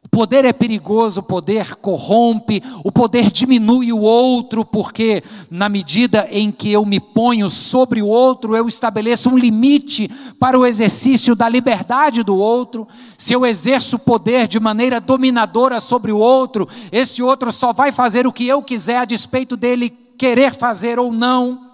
O 0.03 0.09
poder 0.09 0.45
é 0.45 0.53
perigoso, 0.53 1.21
o 1.21 1.23
poder 1.23 1.77
corrompe, 1.77 2.63
o 2.83 2.91
poder 2.91 3.31
diminui 3.31 3.93
o 3.93 4.01
outro, 4.01 4.65
porque 4.65 5.23
na 5.51 5.69
medida 5.69 6.27
em 6.33 6.51
que 6.51 6.73
eu 6.73 6.85
me 6.85 6.99
ponho 6.99 7.49
sobre 7.49 8.03
o 8.03 8.09
outro, 8.09 8.57
eu 8.57 8.67
estabeleço 8.67 9.31
um 9.31 9.39
limite 9.39 10.11
para 10.41 10.59
o 10.59 10.67
exercício 10.67 11.37
da 11.37 11.49
liberdade 11.49 12.25
do 12.25 12.37
outro. 12.37 12.89
Se 13.17 13.35
eu 13.35 13.47
exerço 13.47 13.99
poder 13.99 14.49
de 14.49 14.59
maneira 14.59 15.01
dominadora 15.01 15.79
sobre 15.81 16.11
o 16.11 16.19
outro, 16.19 16.67
esse 16.91 17.23
outro 17.23 17.53
só 17.53 17.73
vai 17.73 17.93
fazer 17.93 18.27
o 18.27 18.33
que 18.33 18.49
eu 18.49 18.63
quiser 18.63 18.97
a 18.97 19.05
despeito 19.05 19.57
dele 19.57 19.91
querer 20.19 20.55
fazer 20.55 20.99
ou 20.99 21.13
não. 21.13 21.70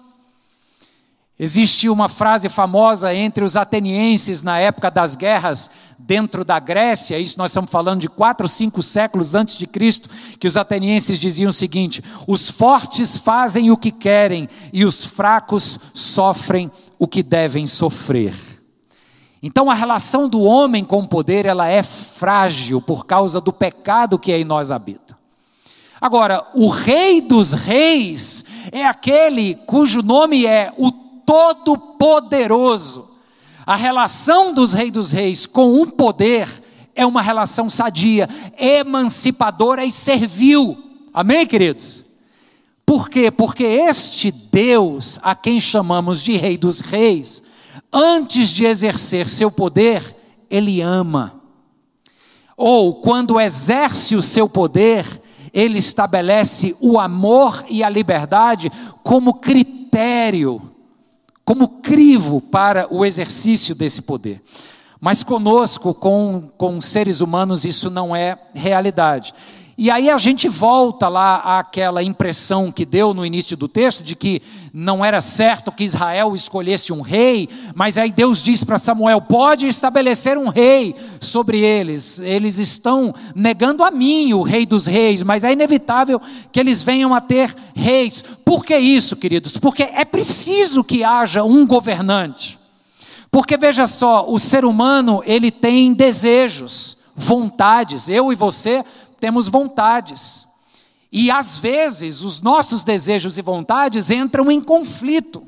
Existe 1.39 1.87
uma 1.87 2.09
frase 2.09 2.49
famosa 2.49 3.13
entre 3.13 3.43
os 3.43 3.55
atenienses 3.55 4.41
na 4.41 4.57
época 4.59 4.89
das 4.89 5.15
guerras 5.15 5.69
dentro 5.99 6.43
da 6.43 6.57
Grécia, 6.57 7.19
isso 7.19 7.37
nós 7.37 7.51
estamos 7.51 7.69
falando 7.69 7.99
de 8.01 8.09
quatro, 8.09 8.47
cinco 8.47 8.81
séculos 8.81 9.35
antes 9.35 9.55
de 9.55 9.67
Cristo, 9.67 10.09
que 10.39 10.47
os 10.47 10.57
atenienses 10.57 11.19
diziam 11.19 11.49
o 11.49 11.53
seguinte: 11.53 12.03
os 12.27 12.49
fortes 12.49 13.17
fazem 13.17 13.69
o 13.69 13.77
que 13.77 13.91
querem 13.91 14.49
e 14.73 14.83
os 14.83 15.05
fracos 15.05 15.79
sofrem 15.93 16.71
o 16.97 17.07
que 17.07 17.21
devem 17.21 17.67
sofrer. 17.67 18.33
Então 19.43 19.69
a 19.69 19.75
relação 19.75 20.27
do 20.27 20.41
homem 20.41 20.83
com 20.83 20.99
o 21.01 21.07
poder 21.07 21.45
ela 21.45 21.67
é 21.67 21.83
frágil 21.83 22.81
por 22.81 23.05
causa 23.05 23.39
do 23.39 23.53
pecado 23.53 24.17
que 24.17 24.33
em 24.33 24.43
nós 24.43 24.71
habita. 24.71 25.15
Agora, 26.01 26.47
o 26.53 26.67
rei 26.67 27.21
dos 27.21 27.53
reis 27.53 28.45
é 28.71 28.85
aquele 28.85 29.55
cujo 29.55 30.01
nome 30.01 30.45
é 30.45 30.71
o 30.77 31.06
Todo-Poderoso. 31.27 33.09
A 33.65 33.75
relação 33.75 34.53
dos 34.53 34.71
reis 34.71 34.91
dos 34.93 35.11
reis 35.11 35.45
com 35.45 35.73
um 35.81 35.89
poder 35.89 36.47
é 36.95 37.05
uma 37.05 37.21
relação 37.21 37.69
sadia, 37.69 38.29
emancipadora 38.57 39.83
e 39.83 39.91
servil. 39.91 40.77
Amém, 41.13 41.45
queridos? 41.45 42.05
Por 42.85 43.09
quê? 43.09 43.29
Porque 43.29 43.65
este 43.65 44.31
Deus, 44.31 45.19
a 45.21 45.35
quem 45.35 45.59
chamamos 45.59 46.21
de 46.21 46.37
Rei 46.37 46.57
dos 46.57 46.79
Reis, 46.79 47.43
antes 47.91 48.47
de 48.47 48.63
exercer 48.63 49.27
seu 49.27 49.51
poder, 49.51 50.15
ele 50.49 50.79
ama. 50.79 51.41
Ou, 52.55 53.01
quando 53.01 53.39
exerce 53.39 54.15
o 54.15 54.21
seu 54.21 54.47
poder, 54.47 55.05
ele 55.53 55.77
estabelece 55.77 56.73
o 56.79 56.97
amor 56.97 57.65
e 57.69 57.83
a 57.83 57.89
liberdade 57.89 58.71
como 59.03 59.33
critério 59.33 60.76
como 61.47 61.79
crivo 61.81 62.41
para 62.41 62.93
o 62.93 63.05
exercício 63.05 63.73
desse 63.73 64.01
poder. 64.01 64.41
Mas 64.99 65.23
conosco, 65.23 65.93
com, 65.93 66.51
com 66.57 66.81
seres 66.81 67.21
humanos, 67.21 67.63
isso 67.63 67.89
não 67.89 68.13
é 68.13 68.37
realidade. 68.53 69.33
E 69.79 69.91
aí 69.91 70.09
a 70.09 70.17
gente 70.17 70.49
volta 70.49 71.07
lá 71.07 71.59
àquela 71.59 72.01
impressão 72.01 72.71
que 72.71 72.83
deu 72.83 73.13
no 73.13 73.23
início 73.23 73.55
do 73.55 73.67
texto 73.67 74.03
de 74.03 74.15
que 74.15 74.41
não 74.73 75.05
era 75.05 75.21
certo 75.21 75.71
que 75.71 75.83
Israel 75.83 76.33
escolhesse 76.33 76.91
um 76.91 77.01
rei, 77.01 77.47
mas 77.75 77.95
aí 77.95 78.11
Deus 78.11 78.41
diz 78.41 78.63
para 78.63 78.79
Samuel: 78.79 79.21
pode 79.21 79.67
estabelecer 79.67 80.35
um 80.35 80.47
rei 80.47 80.95
sobre 81.21 81.59
eles. 81.59 82.19
Eles 82.19 82.57
estão 82.57 83.13
negando 83.35 83.83
a 83.83 83.91
mim, 83.91 84.33
o 84.33 84.41
rei 84.41 84.65
dos 84.65 84.87
reis, 84.87 85.21
mas 85.21 85.43
é 85.43 85.53
inevitável 85.53 86.19
que 86.51 86.59
eles 86.59 86.81
venham 86.81 87.13
a 87.13 87.21
ter 87.21 87.53
reis. 87.75 88.23
Por 88.43 88.65
que 88.65 88.75
isso, 88.75 89.15
queridos? 89.15 89.57
Porque 89.57 89.83
é 89.83 90.03
preciso 90.03 90.83
que 90.83 91.03
haja 91.03 91.43
um 91.43 91.67
governante. 91.67 92.57
Porque 93.29 93.55
veja 93.55 93.85
só, 93.85 94.25
o 94.27 94.39
ser 94.39 94.65
humano, 94.65 95.21
ele 95.23 95.51
tem 95.51 95.93
desejos, 95.93 96.97
vontades. 97.15 98.09
Eu 98.09 98.31
e 98.31 98.35
você 98.35 98.83
temos 99.19 99.47
vontades. 99.47 100.47
E 101.11 101.31
às 101.31 101.57
vezes 101.57 102.21
os 102.21 102.41
nossos 102.41 102.83
desejos 102.83 103.37
e 103.37 103.41
vontades 103.41 104.11
entram 104.11 104.51
em 104.51 104.61
conflito. 104.61 105.43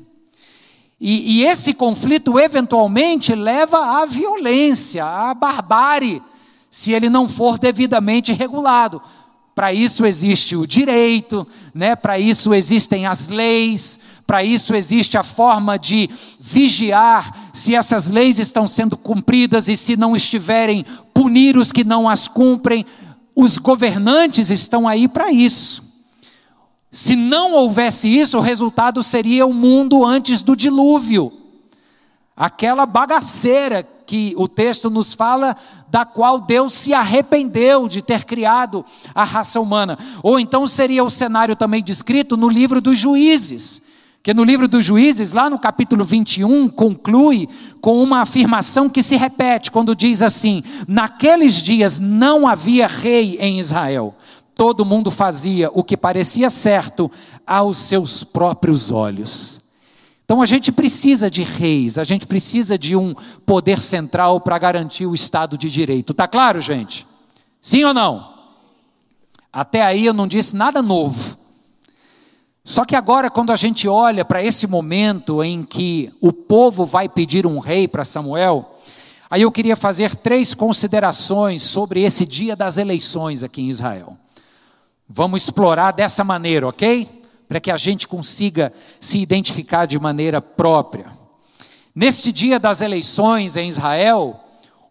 E, 1.00 1.38
e, 1.38 1.44
esse 1.44 1.72
conflito 1.72 2.38
eventualmente 2.38 3.34
leva 3.34 4.02
à 4.02 4.04
violência, 4.04 5.02
à 5.02 5.32
barbárie, 5.32 6.22
se 6.70 6.92
ele 6.92 7.08
não 7.08 7.26
for 7.26 7.58
devidamente 7.58 8.32
regulado. 8.32 9.00
Para 9.54 9.72
isso 9.72 10.06
existe 10.06 10.54
o 10.56 10.66
direito, 10.66 11.46
né? 11.74 11.96
para 11.96 12.18
isso 12.18 12.54
existem 12.54 13.06
as 13.06 13.28
leis, 13.28 13.98
para 14.26 14.44
isso 14.44 14.74
existe 14.74 15.18
a 15.18 15.22
forma 15.22 15.78
de 15.78 16.08
vigiar 16.38 17.50
se 17.52 17.74
essas 17.74 18.06
leis 18.08 18.38
estão 18.38 18.66
sendo 18.66 18.96
cumpridas 18.96 19.68
e 19.68 19.76
se 19.76 19.96
não 19.96 20.14
estiverem, 20.14 20.84
punir 21.12 21.56
os 21.56 21.72
que 21.72 21.82
não 21.82 22.08
as 22.08 22.28
cumprem. 22.28 22.86
Os 23.34 23.58
governantes 23.58 24.50
estão 24.50 24.86
aí 24.86 25.08
para 25.08 25.30
isso. 25.30 25.84
Se 26.92 27.14
não 27.14 27.52
houvesse 27.52 28.08
isso, 28.08 28.38
o 28.38 28.40
resultado 28.40 29.02
seria 29.02 29.46
o 29.46 29.54
mundo 29.54 30.04
antes 30.04 30.42
do 30.42 30.56
dilúvio. 30.56 31.32
Aquela 32.36 32.84
bagaceira 32.86 33.86
que 34.06 34.34
o 34.36 34.48
texto 34.48 34.90
nos 34.90 35.14
fala, 35.14 35.56
da 35.88 36.04
qual 36.04 36.40
Deus 36.40 36.72
se 36.72 36.92
arrependeu 36.92 37.86
de 37.86 38.02
ter 38.02 38.24
criado 38.24 38.84
a 39.14 39.22
raça 39.22 39.60
humana. 39.60 39.96
Ou 40.22 40.40
então 40.40 40.66
seria 40.66 41.04
o 41.04 41.10
cenário 41.10 41.54
também 41.54 41.82
descrito 41.82 42.36
no 42.36 42.48
livro 42.48 42.80
dos 42.80 42.98
juízes 42.98 43.80
que 44.22 44.34
no 44.34 44.44
livro 44.44 44.68
dos 44.68 44.84
Juízes, 44.84 45.32
lá 45.32 45.48
no 45.48 45.58
capítulo 45.58 46.04
21, 46.04 46.68
conclui 46.68 47.48
com 47.80 48.02
uma 48.02 48.20
afirmação 48.20 48.88
que 48.88 49.02
se 49.02 49.16
repete 49.16 49.70
quando 49.70 49.96
diz 49.96 50.20
assim: 50.20 50.62
Naqueles 50.86 51.54
dias 51.54 51.98
não 51.98 52.46
havia 52.46 52.86
rei 52.86 53.38
em 53.40 53.58
Israel, 53.58 54.14
todo 54.54 54.84
mundo 54.84 55.10
fazia 55.10 55.70
o 55.72 55.82
que 55.82 55.96
parecia 55.96 56.50
certo 56.50 57.10
aos 57.46 57.78
seus 57.78 58.22
próprios 58.22 58.90
olhos. 58.90 59.60
Então 60.22 60.42
a 60.42 60.46
gente 60.46 60.70
precisa 60.70 61.30
de 61.30 61.42
reis, 61.42 61.98
a 61.98 62.04
gente 62.04 62.26
precisa 62.26 62.78
de 62.78 62.94
um 62.94 63.14
poder 63.46 63.80
central 63.80 64.40
para 64.40 64.58
garantir 64.58 65.06
o 65.06 65.14
Estado 65.14 65.56
de 65.58 65.68
Direito. 65.70 66.14
Tá 66.14 66.28
claro, 66.28 66.60
gente? 66.60 67.06
Sim 67.60 67.84
ou 67.84 67.94
não? 67.94 68.32
Até 69.52 69.82
aí 69.82 70.06
eu 70.06 70.12
não 70.12 70.28
disse 70.28 70.54
nada 70.54 70.80
novo. 70.80 71.36
Só 72.64 72.84
que 72.84 72.94
agora, 72.94 73.30
quando 73.30 73.50
a 73.52 73.56
gente 73.56 73.88
olha 73.88 74.24
para 74.24 74.42
esse 74.42 74.66
momento 74.66 75.42
em 75.42 75.62
que 75.62 76.12
o 76.20 76.32
povo 76.32 76.84
vai 76.84 77.08
pedir 77.08 77.46
um 77.46 77.58
rei 77.58 77.88
para 77.88 78.04
Samuel, 78.04 78.76
aí 79.30 79.42
eu 79.42 79.50
queria 79.50 79.76
fazer 79.76 80.16
três 80.16 80.54
considerações 80.54 81.62
sobre 81.62 82.02
esse 82.02 82.26
dia 82.26 82.54
das 82.54 82.76
eleições 82.76 83.42
aqui 83.42 83.62
em 83.62 83.68
Israel. 83.68 84.16
Vamos 85.08 85.42
explorar 85.42 85.92
dessa 85.92 86.22
maneira, 86.22 86.68
ok? 86.68 87.20
para 87.50 87.58
que 87.58 87.72
a 87.72 87.76
gente 87.76 88.06
consiga 88.06 88.72
se 89.00 89.18
identificar 89.18 89.84
de 89.84 89.98
maneira 89.98 90.40
própria. 90.40 91.06
Neste 91.92 92.30
dia 92.30 92.60
das 92.60 92.80
eleições 92.80 93.56
em 93.56 93.68
Israel, 93.68 94.38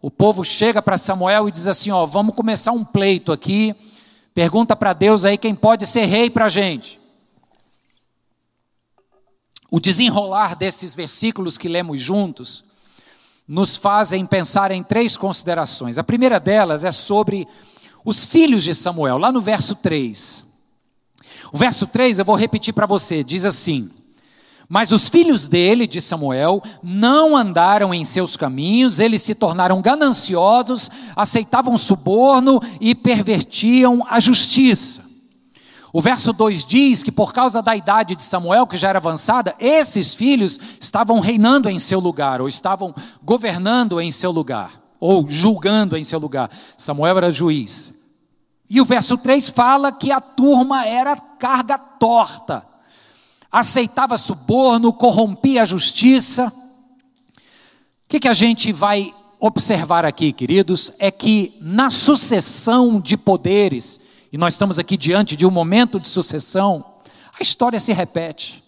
o 0.01 0.11
povo 0.11 0.43
chega 0.43 0.81
para 0.81 0.97
Samuel 0.97 1.47
e 1.47 1.53
diz 1.53 1.67
assim: 1.67 1.89
Ó, 1.89 2.05
vamos 2.05 2.35
começar 2.35 2.73
um 2.73 2.83
pleito 2.83 3.31
aqui. 3.31 3.73
Pergunta 4.33 4.75
para 4.75 4.91
Deus 4.91 5.23
aí 5.23 5.37
quem 5.37 5.55
pode 5.55 5.87
ser 5.87 6.03
rei 6.03 6.29
para 6.29 6.47
a 6.47 6.49
gente. 6.49 6.99
O 9.71 9.79
desenrolar 9.79 10.55
desses 10.55 10.93
versículos 10.93 11.57
que 11.57 11.67
lemos 11.67 12.01
juntos 12.01 12.63
nos 13.47 13.75
fazem 13.75 14.25
pensar 14.25 14.71
em 14.71 14.83
três 14.83 15.17
considerações. 15.17 15.97
A 15.97 16.03
primeira 16.03 16.39
delas 16.39 16.83
é 16.83 16.91
sobre 16.91 17.47
os 18.05 18.23
filhos 18.23 18.63
de 18.63 18.73
Samuel, 18.75 19.17
lá 19.17 19.31
no 19.31 19.41
verso 19.41 19.75
3. 19.75 20.45
O 21.51 21.57
verso 21.57 21.87
3 21.87 22.19
eu 22.19 22.25
vou 22.25 22.35
repetir 22.35 22.73
para 22.73 22.85
você, 22.85 23.23
diz 23.23 23.45
assim: 23.45 23.89
Mas 24.67 24.91
os 24.91 25.09
filhos 25.09 25.47
dele, 25.47 25.87
de 25.87 25.99
Samuel, 25.99 26.61
não 26.83 27.35
andaram 27.35 27.93
em 27.93 28.03
seus 28.03 28.37
caminhos, 28.37 28.99
eles 28.99 29.23
se 29.23 29.33
tornaram 29.33 29.81
gananciosos, 29.81 30.89
aceitavam 31.15 31.77
suborno 31.77 32.61
e 32.79 32.93
pervertiam 32.93 34.05
a 34.07 34.19
justiça. 34.19 35.08
O 35.91 36.01
verso 36.01 36.31
2 36.31 36.65
diz 36.65 37.03
que 37.03 37.11
por 37.11 37.33
causa 37.33 37.61
da 37.61 37.75
idade 37.75 38.15
de 38.15 38.21
Samuel, 38.21 38.67
que 38.67 38.77
já 38.77 38.89
era 38.89 38.99
avançada, 38.99 39.55
esses 39.59 40.13
filhos 40.13 40.59
estavam 40.79 41.19
reinando 41.19 41.67
em 41.69 41.79
seu 41.79 41.99
lugar, 41.99 42.41
ou 42.41 42.47
estavam 42.47 42.93
governando 43.23 43.99
em 43.99 44.11
seu 44.11 44.31
lugar, 44.31 44.79
ou 44.99 45.25
julgando 45.27 45.97
em 45.97 46.03
seu 46.03 46.19
lugar. 46.19 46.51
Samuel 46.77 47.17
era 47.17 47.31
juiz. 47.31 47.93
E 48.69 48.79
o 48.79 48.85
verso 48.85 49.17
3 49.17 49.49
fala 49.49 49.91
que 49.91 50.11
a 50.11 50.21
turma 50.21 50.85
era 50.85 51.15
carga 51.15 51.77
torta, 51.77 52.63
aceitava 53.51 54.15
suborno, 54.15 54.93
corrompia 54.93 55.63
a 55.63 55.65
justiça. 55.65 56.53
O 57.35 57.41
que, 58.07 58.19
que 58.19 58.27
a 58.27 58.33
gente 58.33 58.71
vai 58.71 59.11
observar 59.39 60.05
aqui, 60.05 60.31
queridos, 60.31 60.91
é 60.99 61.09
que 61.09 61.57
na 61.59 61.89
sucessão 61.89 62.99
de 62.99 63.17
poderes, 63.17 63.99
e 64.31 64.37
nós 64.37 64.53
estamos 64.53 64.77
aqui 64.77 64.95
diante 64.95 65.35
de 65.35 65.45
um 65.45 65.51
momento 65.51 65.99
de 65.99 66.07
sucessão, 66.07 66.85
a 67.39 67.41
história 67.41 67.79
se 67.79 67.93
repete. 67.93 68.63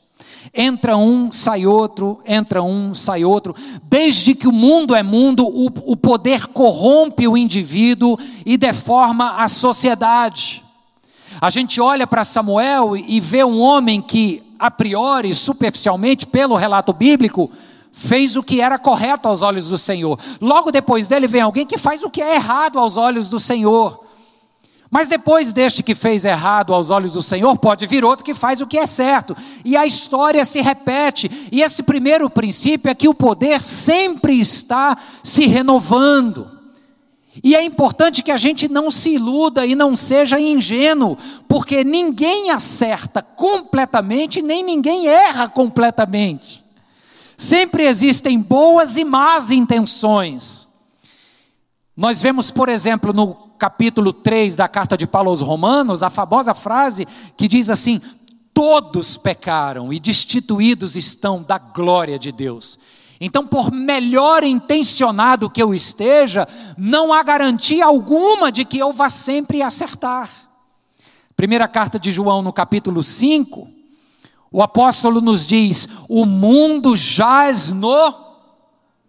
Entra 0.54 0.98
um, 0.98 1.32
sai 1.32 1.68
outro, 1.68 2.20
entra 2.26 2.64
um, 2.64 2.96
sai 2.96 3.24
outro. 3.24 3.56
Desde 3.84 4.34
que 4.34 4.48
o 4.48 4.52
mundo 4.52 4.96
é 4.96 5.04
mundo, 5.04 5.46
o, 5.46 5.68
o 5.86 5.96
poder 5.96 6.48
corrompe 6.48 7.28
o 7.28 7.38
indivíduo 7.38 8.18
e 8.46 8.58
deforma 8.58 9.36
a 9.38 9.48
sociedade. 9.48 10.64
A 11.40 11.50
gente 11.50 11.80
olha 11.80 12.08
para 12.08 12.24
Samuel 12.24 12.98
e 12.98 13.20
vê 13.20 13.44
um 13.44 13.62
homem 13.62 14.02
que, 14.02 14.44
a 14.58 14.72
priori, 14.72 15.34
superficialmente, 15.36 16.26
pelo 16.26 16.56
relato 16.56 16.92
bíblico, 16.92 17.52
fez 17.92 18.36
o 18.36 18.44
que 18.44 18.62
era 18.62 18.80
correto 18.80 19.28
aos 19.28 19.42
olhos 19.42 19.68
do 19.68 19.78
Senhor. 19.78 20.20
Logo 20.40 20.72
depois 20.72 21.08
dele 21.08 21.28
vem 21.28 21.42
alguém 21.42 21.66
que 21.66 21.78
faz 21.78 22.04
o 22.04 22.10
que 22.10 22.22
é 22.22 22.36
errado 22.36 22.80
aos 22.80 22.98
olhos 22.98 23.30
do 23.30 23.40
Senhor. 23.40 24.11
Mas 24.92 25.08
depois 25.08 25.54
deste 25.54 25.82
que 25.82 25.96
fez 25.96 26.26
errado 26.26 26.74
aos 26.74 26.90
olhos 26.90 27.14
do 27.14 27.24
Senhor, 27.24 27.58
pode 27.58 27.88
vir 27.88 28.04
outro 28.04 28.26
que 28.26 28.34
faz 28.34 28.60
o 28.60 28.68
que 28.68 28.78
é 28.78 28.86
certo. 28.86 29.38
E 29.64 29.78
a 29.78 29.86
história 29.86 30.44
se 30.44 30.60
repete. 30.60 31.32
E 31.50 31.62
esse 31.62 31.82
primeiro 31.82 32.30
princípio 32.30 32.90
é 32.90 32.94
que 32.94 33.08
o 33.08 33.14
poder 33.14 33.62
sempre 33.62 34.38
está 34.38 34.98
se 35.24 35.48
renovando. 35.48 36.60
E 37.42 37.56
é 37.56 37.64
importante 37.64 38.22
que 38.22 38.32
a 38.32 38.36
gente 38.36 38.68
não 38.68 38.92
se 38.92 39.14
iluda 39.14 39.66
e 39.66 39.76
não 39.76 39.96
seja 39.96 40.38
ingênuo, 40.38 41.18
porque 41.48 41.86
ninguém 41.86 42.52
acerta 42.52 43.22
completamente, 43.22 44.42
nem 44.42 44.62
ninguém 44.62 45.08
erra 45.08 45.48
completamente. 45.48 46.66
Sempre 47.38 47.86
existem 47.86 48.38
boas 48.38 48.98
e 48.98 49.06
más 49.06 49.52
intenções. 49.52 50.68
Nós 51.96 52.22
vemos, 52.22 52.52
por 52.52 52.68
exemplo, 52.68 53.14
no 53.14 53.51
capítulo 53.62 54.12
3 54.12 54.56
da 54.56 54.68
carta 54.68 54.98
de 54.98 55.06
Paulo 55.06 55.30
aos 55.30 55.40
Romanos, 55.40 56.02
a 56.02 56.10
famosa 56.10 56.56
frase 56.56 57.08
que 57.38 57.48
diz 57.48 57.70
assim: 57.70 58.02
Todos 58.52 59.18
pecaram 59.18 59.94
e 59.94 60.00
destituídos 60.00 60.96
estão 60.96 61.44
da 61.44 61.60
glória 61.60 62.18
de 62.18 62.32
Deus. 62.32 62.80
Então, 63.20 63.46
por 63.46 63.72
melhor 63.72 64.44
intencionado 64.44 65.48
que 65.48 65.62
eu 65.62 65.76
esteja, 65.76 66.48
não 66.76 67.14
há 67.14 67.22
garantia 67.22 67.86
alguma 67.86 68.52
de 68.52 68.66
que 68.66 68.80
eu 68.80 68.92
vá 68.92 69.12
sempre 69.12 69.62
acertar. 69.62 70.28
Primeira 71.36 71.68
carta 71.68 72.00
de 72.00 72.12
João, 72.12 72.42
no 72.42 72.52
capítulo 72.52 73.04
5, 73.04 73.70
o 74.52 74.64
apóstolo 74.64 75.22
nos 75.22 75.46
diz: 75.46 75.88
O 76.10 76.26
mundo 76.26 76.96
jaz 76.96 77.72
no 77.72 78.31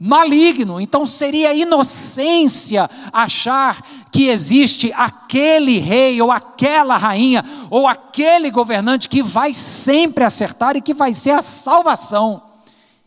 maligno. 0.04 0.80
Então 0.80 1.06
seria 1.06 1.54
inocência 1.54 2.90
achar 3.12 3.80
que 4.10 4.26
existe 4.26 4.92
aquele 4.96 5.78
rei 5.78 6.20
ou 6.20 6.32
aquela 6.32 6.96
rainha 6.96 7.44
ou 7.70 7.86
aquele 7.86 8.50
governante 8.50 9.08
que 9.08 9.22
vai 9.22 9.54
sempre 9.54 10.24
acertar 10.24 10.76
e 10.76 10.82
que 10.82 10.92
vai 10.92 11.14
ser 11.14 11.30
a 11.30 11.40
salvação. 11.42 12.42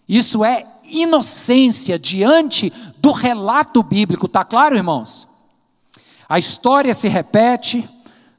Isso 0.07 0.45
é 0.45 0.65
inocência 0.85 1.99
diante 1.99 2.71
do 2.99 3.11
relato 3.11 3.83
bíblico, 3.83 4.25
tá 4.25 4.45
claro, 4.45 4.77
irmãos? 4.77 5.27
A 6.29 6.39
história 6.39 6.93
se 6.93 7.09
repete, 7.09 7.89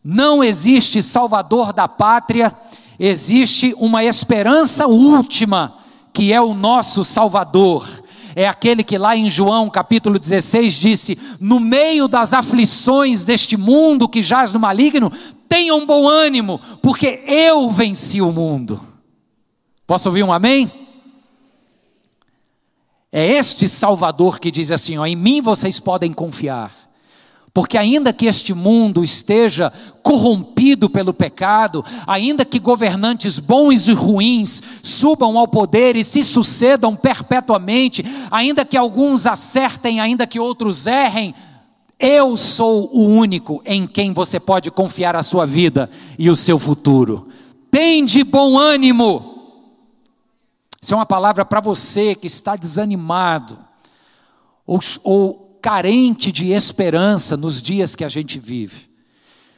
não 0.03 0.42
existe 0.42 1.03
salvador 1.03 1.75
da 1.75 1.87
pátria, 1.87 2.57
existe 2.99 3.75
uma 3.77 4.03
esperança 4.03 4.87
última, 4.87 5.75
que 6.11 6.33
é 6.33 6.40
o 6.40 6.55
nosso 6.55 7.05
Salvador 7.05 8.06
é 8.38 8.46
aquele 8.46 8.85
que 8.85 8.99
lá 8.99 9.16
em 9.16 9.31
João 9.31 9.70
capítulo 9.70 10.18
16 10.18 10.75
disse: 10.75 11.18
No 11.40 11.59
meio 11.59 12.07
das 12.07 12.35
aflições 12.35 13.25
deste 13.25 13.57
mundo 13.57 14.07
que 14.07 14.20
jaz 14.20 14.53
no 14.53 14.61
maligno, 14.61 15.11
tenham 15.49 15.87
bom 15.87 16.07
ânimo, 16.07 16.61
porque 16.83 17.25
eu 17.27 17.70
venci 17.70 18.20
o 18.20 18.31
mundo. 18.31 18.79
Posso 19.87 20.11
ouvir 20.11 20.22
um 20.22 20.31
amém? 20.31 20.70
É 23.11 23.27
este 23.27 23.66
Salvador 23.70 24.38
que 24.38 24.51
diz 24.51 24.70
assim: 24.70 24.99
ó, 24.99 25.07
em 25.07 25.16
mim 25.16 25.40
vocês 25.40 25.81
podem 25.81 26.12
confiar. 26.12 26.76
Porque, 27.57 27.79
ainda 27.79 28.12
que 28.12 28.27
este 28.27 28.53
mundo 28.53 29.03
esteja 29.03 29.73
corrompido 30.03 30.90
pelo 30.90 31.14
pecado, 31.14 31.83
ainda 32.07 32.45
que 32.45 32.59
governantes 32.59 33.38
bons 33.38 33.88
e 33.88 33.95
ruins 33.95 34.62
subam 34.83 35.38
ao 35.38 35.49
poder 35.49 35.97
e 35.97 36.05
se 36.05 36.23
sucedam 36.23 36.95
perpetuamente, 36.95 38.05
ainda 38.31 38.62
que 38.62 38.77
alguns 38.77 39.27
acertem, 39.27 40.01
ainda 40.01 40.27
que 40.27 40.38
outros 40.38 40.87
errem, 40.87 41.35
eu 41.99 42.37
sou 42.37 42.90
o 42.92 43.07
único 43.07 43.62
em 43.64 43.87
quem 43.87 44.12
você 44.12 44.38
pode 44.38 44.71
confiar 44.71 45.16
a 45.16 45.23
sua 45.23 45.47
vida 45.47 45.88
e 46.19 46.29
o 46.29 46.37
seu 46.37 46.59
futuro. 46.59 47.27
Tem 47.71 48.05
de 48.05 48.23
bom 48.23 48.59
ânimo. 48.59 49.64
Isso 50.83 50.92
é 50.92 50.97
uma 50.99 51.07
palavra 51.07 51.42
para 51.42 51.62
você 51.62 52.14
que 52.14 52.27
está 52.27 52.55
desanimado, 52.55 53.57
ou, 54.66 54.79
ou 55.03 55.45
carente 55.61 56.31
de 56.31 56.53
esperança 56.53 57.37
nos 57.37 57.61
dias 57.61 57.95
que 57.95 58.05
a 58.05 58.09
gente 58.09 58.38
vive. 58.38 58.88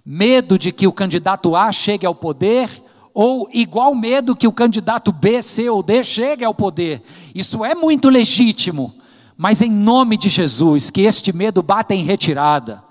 Medo 0.04 0.58
de 0.58 0.72
que 0.72 0.86
o 0.86 0.92
candidato 0.92 1.54
A 1.54 1.70
chegue 1.70 2.06
ao 2.06 2.14
poder, 2.14 2.70
ou 3.12 3.48
igual 3.52 3.94
medo 3.94 4.36
que 4.36 4.46
o 4.46 4.52
candidato 4.52 5.12
B, 5.12 5.42
C 5.42 5.68
ou 5.68 5.82
D 5.82 6.04
chegue 6.04 6.44
ao 6.44 6.54
poder. 6.54 7.02
Isso 7.34 7.64
é 7.64 7.74
muito 7.74 8.08
legítimo, 8.08 8.94
mas 9.36 9.60
em 9.60 9.70
nome 9.70 10.16
de 10.16 10.28
Jesus, 10.28 10.90
que 10.90 11.02
este 11.02 11.32
medo 11.32 11.62
bata 11.62 11.94
em 11.94 12.04
retirada, 12.04 12.82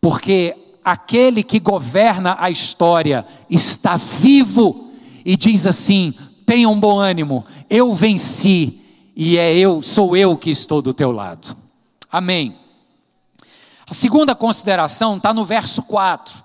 porque 0.00 0.56
aquele 0.84 1.42
que 1.42 1.58
governa 1.58 2.36
a 2.38 2.50
história 2.50 3.26
está 3.48 3.96
vivo 3.96 4.90
e 5.24 5.36
diz 5.36 5.66
assim: 5.66 6.14
tenha 6.46 6.68
um 6.68 6.78
bom 6.78 6.98
ânimo, 6.98 7.44
eu 7.68 7.92
venci 7.92 8.80
e 9.16 9.38
é 9.38 9.56
eu, 9.56 9.82
sou 9.82 10.16
eu 10.16 10.36
que 10.36 10.50
estou 10.50 10.82
do 10.82 10.92
teu 10.92 11.10
lado. 11.10 11.63
Amém. 12.14 12.56
A 13.90 13.92
segunda 13.92 14.36
consideração 14.36 15.16
está 15.16 15.34
no 15.34 15.44
verso 15.44 15.82
4. 15.82 16.44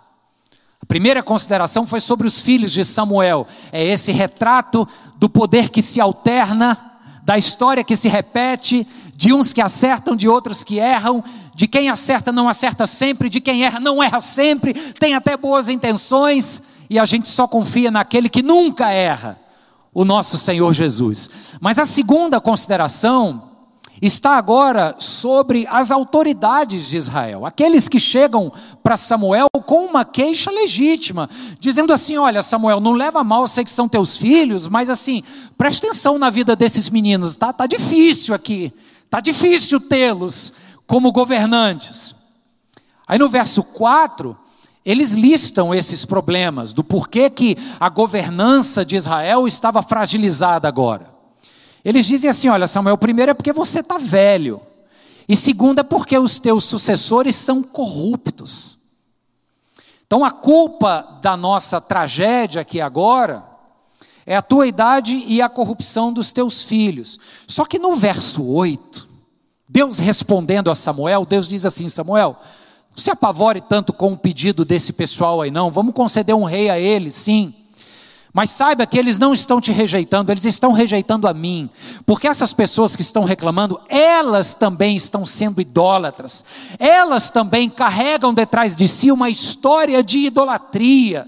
A 0.82 0.86
primeira 0.88 1.21
consideração 1.21 1.86
foi 1.86 1.99
sobre 1.99 2.27
os 2.27 2.41
filhos 2.41 2.71
de 2.71 2.84
Samuel. 2.84 3.45
É 3.71 3.86
esse 3.86 4.12
retrato 4.12 4.88
do 5.17 5.29
poder 5.29 5.69
que 5.69 5.84
se 5.84 6.01
alterna, 6.01 6.75
da 7.23 7.38
história 7.38 7.84
que 7.84 7.95
se 7.95 8.10
repete, 8.10 8.88
de 9.15 9.32
uns 9.32 9.53
que 9.53 9.62
acertam, 9.62 10.15
de 10.15 10.27
outros 10.27 10.63
que 10.63 10.79
erram, 10.79 11.23
de 11.53 11.67
quem 11.67 11.88
acerta 11.88 12.32
não 12.32 12.49
acerta 12.49 12.88
sempre, 12.88 13.29
de 13.29 13.39
quem 13.39 13.63
erra 13.63 13.79
não 13.79 14.01
erra 14.01 14.21
sempre, 14.21 14.73
tem 14.73 15.13
até 15.13 15.38
boas 15.38 15.69
intenções, 15.69 16.63
e 16.89 16.97
a 16.97 17.05
gente 17.05 17.27
só 17.27 17.47
confia 17.47 17.91
naquele 17.91 18.27
que 18.27 18.41
nunca 18.41 18.89
erra, 18.89 19.39
o 19.93 20.03
nosso 20.03 20.36
Senhor 20.36 20.73
Jesus. 20.73 21.29
Mas 21.62 21.77
a 21.77 21.86
segunda 21.86 22.41
consideração 22.41 23.48
está 24.01 24.38
agora 24.38 24.95
sobre 24.97 25.67
as 25.69 25.91
autoridades 25.91 26.88
de 26.88 26.97
Israel, 26.97 27.45
aqueles 27.45 27.89
que 27.89 27.99
chegam 27.99 28.51
para 28.81 28.95
Samuel 28.95 29.47
com 29.65 29.85
uma 29.85 30.05
queixa 30.05 30.49
legítima, 30.49 31.29
dizendo 31.59 31.91
assim: 31.91 32.17
Olha, 32.17 32.41
Samuel, 32.41 32.79
não 32.79 32.93
leva 32.93 33.23
mal, 33.23 33.47
sei 33.47 33.63
que 33.63 33.71
são 33.71 33.89
teus 33.89 34.17
filhos, 34.17 34.67
mas 34.67 34.89
assim, 34.89 35.23
presta 35.57 35.88
atenção 35.88 36.17
na 36.17 36.29
vida 36.29 36.55
desses 36.55 36.89
meninos, 36.89 37.35
tá, 37.35 37.51
tá 37.51 37.67
difícil 37.67 38.33
aqui, 38.33 38.73
tá 39.09 39.19
difícil 39.19 39.79
tê-los 39.79 40.53
como 40.88 41.12
governantes. 41.12 42.15
Aí 43.07 43.19
no 43.19 43.27
verso 43.27 43.63
4, 43.63 44.38
eles 44.85 45.12
listam 45.12 45.73
esses 45.73 46.05
problemas, 46.05 46.73
do 46.73 46.83
porquê 46.83 47.29
que 47.29 47.57
a 47.79 47.89
governança 47.89 48.85
de 48.85 48.95
Israel 48.95 49.47
estava 49.47 49.81
fragilizada 49.81 50.67
agora. 50.67 51.18
Eles 51.84 52.06
dizem 52.06 52.30
assim: 52.30 52.50
olha, 52.50 52.68
Samuel, 52.68 52.98
primeiro 52.98 53.32
é 53.32 53.34
porque 53.34 53.54
você 53.54 53.80
está 53.80 53.98
velho, 53.98 54.62
e 55.28 55.36
segundo 55.36 55.80
é 55.80 55.84
porque 55.84 56.18
os 56.18 56.39
teus 56.39 56.63
sucessores 56.63 57.36
são 57.36 57.62
corruptos. 57.62 58.78
Então 60.06 60.26
a 60.26 60.32
culpa 60.32 61.20
da 61.22 61.38
nossa 61.38 61.80
tragédia 61.80 62.62
aqui 62.62 62.82
agora 62.82 63.46
é 64.26 64.36
a 64.36 64.42
tua 64.42 64.68
idade 64.68 65.24
e 65.28 65.42
a 65.42 65.48
corrupção 65.48 66.12
dos 66.12 66.34
teus 66.34 66.63
filhos. 66.63 67.20
Só 67.48 67.63
que 67.63 67.78
no 67.78 67.96
verso 67.96 68.44
8, 68.44 69.08
Deus 69.68 70.00
respondendo 70.00 70.72
a 70.72 70.76
Samuel, 70.76 71.26
Deus 71.26 71.48
diz 71.48 71.63
assim: 71.63 71.88
Samuel, 71.88 72.36
não 72.89 72.98
se 72.98 73.12
apavore 73.12 73.62
tanto 73.62 73.94
com 73.94 74.13
o 74.13 74.18
pedido 74.18 74.65
desse 74.65 74.92
pessoal 74.92 75.42
aí, 75.42 75.52
não. 75.52 75.72
Vamos 75.72 75.94
conceder 75.94 76.36
um 76.36 76.44
rei 76.44 76.70
a 76.70 76.80
eles, 76.80 77.13
sim. 77.13 77.54
Mas 78.32 78.52
saiba 78.52 78.86
que 78.86 78.98
eles 78.98 79.18
não 79.18 79.34
estão 79.34 79.60
te 79.60 79.72
rejeitando, 79.72 80.32
eles 80.32 80.46
estão 80.46 80.72
rejeitando 80.72 81.28
a 81.28 81.34
mim, 81.34 81.70
porque 82.06 82.28
essas 82.28 82.54
pessoas 82.54 82.96
que 82.96 83.02
estão 83.02 83.24
reclamando, 83.24 83.80
elas 83.89 84.54
também 84.54 84.96
estão 84.96 85.26
sendo 85.26 85.60
idólatras, 85.60 86.46
elas 86.78 87.32
também 87.32 87.70
carregam 87.70 88.34
detrás 88.34 88.76
de 88.76 88.88
si 88.88 89.12
uma 89.12 89.30
história 89.30 90.04
de 90.04 90.20
idolatria, 90.20 91.28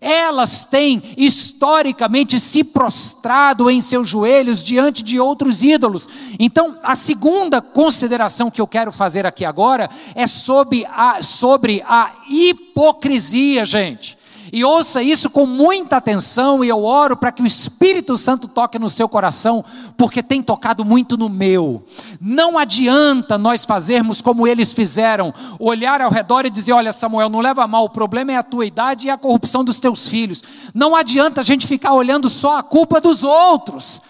elas 0.00 0.64
têm 0.64 1.02
historicamente 1.16 2.38
se 2.38 2.62
prostrado 2.62 3.70
em 3.70 3.80
seus 3.80 4.08
joelhos 4.08 4.62
diante 4.62 5.02
de 5.02 5.18
outros 5.18 5.64
ídolos. 5.64 6.08
Então, 6.38 6.78
a 6.82 6.94
segunda 6.94 7.60
consideração 7.60 8.50
que 8.50 8.60
eu 8.60 8.66
quero 8.66 8.92
fazer 8.92 9.26
aqui 9.26 9.44
agora 9.44 9.88
é 10.14 10.26
sobre 10.26 10.86
a, 10.86 11.22
sobre 11.22 11.82
a 11.86 12.12
hipocrisia, 12.28 13.64
gente. 13.64 14.15
E 14.52 14.64
ouça 14.64 15.02
isso 15.02 15.28
com 15.28 15.44
muita 15.44 15.96
atenção, 15.96 16.64
e 16.64 16.68
eu 16.68 16.84
oro 16.84 17.16
para 17.16 17.32
que 17.32 17.42
o 17.42 17.46
Espírito 17.46 18.16
Santo 18.16 18.46
toque 18.46 18.78
no 18.78 18.88
seu 18.88 19.08
coração, 19.08 19.64
porque 19.96 20.22
tem 20.22 20.42
tocado 20.42 20.84
muito 20.84 21.16
no 21.16 21.28
meu. 21.28 21.84
Não 22.20 22.56
adianta 22.56 23.36
nós 23.36 23.64
fazermos 23.64 24.22
como 24.22 24.46
eles 24.46 24.72
fizeram, 24.72 25.34
olhar 25.58 26.00
ao 26.00 26.10
redor 26.10 26.46
e 26.46 26.50
dizer: 26.50 26.72
Olha, 26.72 26.92
Samuel, 26.92 27.28
não 27.28 27.40
leva 27.40 27.66
mal, 27.66 27.84
o 27.84 27.90
problema 27.90 28.32
é 28.32 28.36
a 28.36 28.42
tua 28.42 28.66
idade 28.66 29.06
e 29.06 29.10
a 29.10 29.18
corrupção 29.18 29.64
dos 29.64 29.80
teus 29.80 30.08
filhos. 30.08 30.42
Não 30.72 30.94
adianta 30.94 31.40
a 31.40 31.44
gente 31.44 31.66
ficar 31.66 31.92
olhando 31.92 32.30
só 32.30 32.58
a 32.58 32.62
culpa 32.62 33.00
dos 33.00 33.24
outros. 33.24 34.00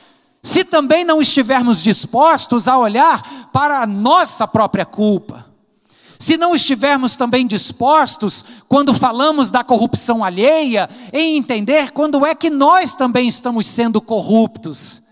Se 0.42 0.64
também 0.64 1.04
não 1.04 1.20
estivermos 1.20 1.82
dispostos 1.82 2.68
a 2.68 2.78
olhar 2.78 3.48
para 3.52 3.80
a 3.80 3.86
nossa 3.86 4.46
própria 4.46 4.84
culpa. 4.84 5.45
Se 6.18 6.36
não 6.36 6.54
estivermos 6.54 7.16
também 7.16 7.46
dispostos, 7.46 8.44
quando 8.68 8.94
falamos 8.94 9.50
da 9.50 9.62
corrupção 9.62 10.24
alheia, 10.24 10.88
em 11.12 11.36
entender 11.36 11.92
quando 11.92 12.24
é 12.24 12.34
que 12.34 12.50
nós 12.50 12.94
também 12.94 13.28
estamos 13.28 13.66
sendo 13.66 14.00
corruptos. 14.00 15.02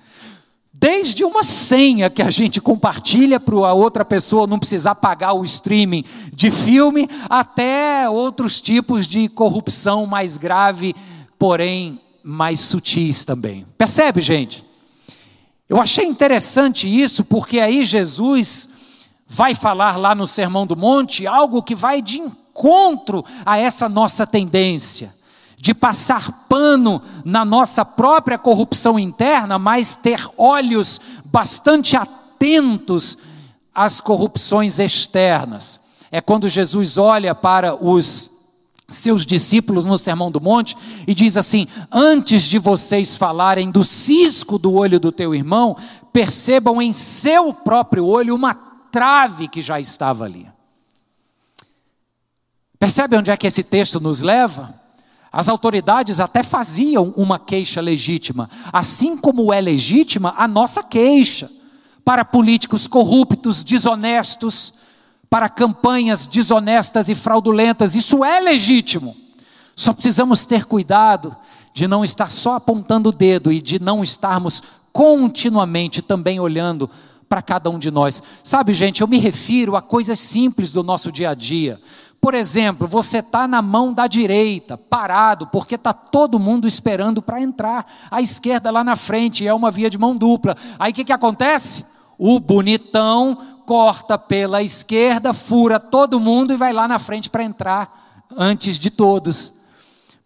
Desde 0.73 1.25
uma 1.25 1.43
senha 1.43 2.11
que 2.11 2.21
a 2.21 2.31
gente 2.31 2.61
compartilha 2.61 3.40
para 3.40 3.55
a 3.55 3.73
outra 3.73 4.05
pessoa 4.05 4.47
não 4.47 4.59
precisar 4.59 4.95
pagar 4.97 5.33
o 5.33 5.45
streaming 5.45 6.05
de 6.33 6.51
filme, 6.51 7.09
até 7.29 8.09
outros 8.09 8.61
tipos 8.61 9.07
de 9.07 9.29
corrupção 9.29 10.05
mais 10.05 10.37
grave, 10.37 10.95
porém 11.38 12.01
mais 12.23 12.61
sutis 12.61 13.25
também. 13.25 13.64
Percebe, 13.79 14.21
gente? 14.21 14.64
Eu 15.69 15.81
achei 15.81 16.05
interessante 16.05 16.87
isso, 16.87 17.25
porque 17.25 17.61
aí 17.61 17.85
Jesus 17.85 18.69
vai 19.35 19.53
falar 19.53 19.97
lá 19.97 20.14
no 20.14 20.29
Sermão 20.29 20.64
do 20.64 20.77
Monte 20.77 21.27
algo 21.27 21.61
que 21.61 21.75
vai 21.75 22.01
de 22.01 22.20
encontro 22.20 23.25
a 23.44 23.59
essa 23.59 23.88
nossa 23.88 24.25
tendência 24.25 25.12
de 25.59 25.75
passar 25.75 26.47
pano 26.49 27.03
na 27.25 27.44
nossa 27.44 27.85
própria 27.85 28.38
corrupção 28.38 28.97
interna, 28.97 29.59
mas 29.59 29.97
ter 29.97 30.25
olhos 30.37 31.01
bastante 31.25 31.97
atentos 31.97 33.18
às 33.75 34.01
corrupções 34.01 34.79
externas. 34.79 35.81
É 36.12 36.20
quando 36.20 36.49
Jesus 36.49 36.97
olha 36.97 37.35
para 37.35 37.75
os 37.75 38.31
seus 38.88 39.27
discípulos 39.27 39.85
no 39.85 39.99
Sermão 39.99 40.31
do 40.31 40.40
Monte 40.40 40.77
e 41.09 41.14
diz 41.14 41.37
assim: 41.37 41.66
Antes 41.90 42.42
de 42.42 42.59
vocês 42.59 43.16
falarem 43.16 43.70
do 43.70 43.85
cisco 43.85 44.59
do 44.59 44.75
olho 44.75 45.01
do 45.01 45.11
teu 45.11 45.35
irmão, 45.35 45.77
percebam 46.12 46.81
em 46.81 46.92
seu 46.92 47.53
próprio 47.53 48.07
olho 48.07 48.35
uma 48.35 48.74
trave 48.94 49.48
que 49.48 49.61
já 49.61 49.80
estava 49.80 50.22
ali. 50.22 50.48
Percebe 52.78 53.16
onde 53.16 53.33
é 53.33 53.37
que 53.37 53.48
esse 53.48 53.64
texto 53.64 53.98
nos 53.98 54.22
leva? 54.22 54.72
As 55.33 55.48
autoridades 55.48 56.20
até 56.20 56.44
faziam 56.44 57.12
uma 57.16 57.37
queixa 57.37 57.80
legítima, 57.80 58.48
assim 58.72 59.16
como 59.16 59.52
é 59.52 59.61
legítima 59.61 60.33
a 60.37 60.46
nossa 60.46 60.80
queixa 60.80 61.50
para 62.04 62.24
políticos 62.24 62.87
corruptos, 62.87 63.64
desonestos, 63.64 64.74
para 65.28 65.48
campanhas 65.48 66.28
desonestas 66.28 67.09
e 67.09 67.16
fraudulentas. 67.16 67.96
Isso 67.96 68.24
é 68.24 68.38
legítimo. 68.38 69.16
Só 69.74 69.92
precisamos 69.92 70.46
ter 70.46 70.66
cuidado 70.66 71.37
de 71.72 71.88
não 71.88 72.04
estar 72.04 72.30
só 72.30 72.54
apontando 72.54 73.09
o 73.09 73.12
dedo 73.12 73.50
e 73.50 73.61
de 73.61 73.80
não 73.80 74.04
estarmos 74.04 74.62
continuamente 74.92 76.00
também 76.00 76.38
olhando 76.38 76.88
para 77.29 77.43
cada 77.43 77.71
um 77.71 77.79
de 77.79 77.91
nós. 77.91 78.23
Sabe, 78.43 78.73
gente, 78.73 79.01
eu 79.01 79.09
me 79.09 79.19
refiro 79.19 79.77
a 79.77 79.83
coisas 79.83 80.19
simples 80.19 80.73
do 80.73 80.83
nosso 80.83 81.11
dia 81.11 81.31
a 81.31 81.35
dia. 81.35 81.81
Por 82.21 82.33
exemplo, 82.33 82.89
você 82.89 83.19
está 83.19 83.47
na 83.47 83.61
mão 83.61 83.93
da 83.93 84.07
direita, 84.07 84.79
parado, 84.79 85.47
porque 85.49 85.75
está 85.75 85.93
todo 85.93 86.39
mundo 86.39 86.67
esperando 86.67 87.21
para 87.21 87.41
entrar. 87.41 87.87
A 88.11 88.23
esquerda 88.23 88.71
lá 88.71 88.83
na 88.83 88.97
frente 88.97 89.47
é 89.47 89.53
uma 89.53 89.71
via 89.71 89.91
de 89.91 89.99
mão 89.99 90.17
dupla. 90.17 90.57
Aí 90.79 90.91
o 90.91 90.95
que, 90.95 91.05
que 91.05 91.13
acontece? 91.13 91.85
O 92.17 92.41
bonitão 92.41 93.37
corta 93.67 94.17
pela 94.17 94.63
esquerda, 94.63 95.35
fura 95.35 95.79
todo 95.79 96.19
mundo 96.21 96.55
e 96.55 96.57
vai 96.57 96.73
lá 96.73 96.89
na 96.89 96.99
frente 96.99 97.29
para 97.29 97.45
entrar 97.45 98.25
antes 98.37 98.79
de 98.79 98.91
todos. 98.91 99.53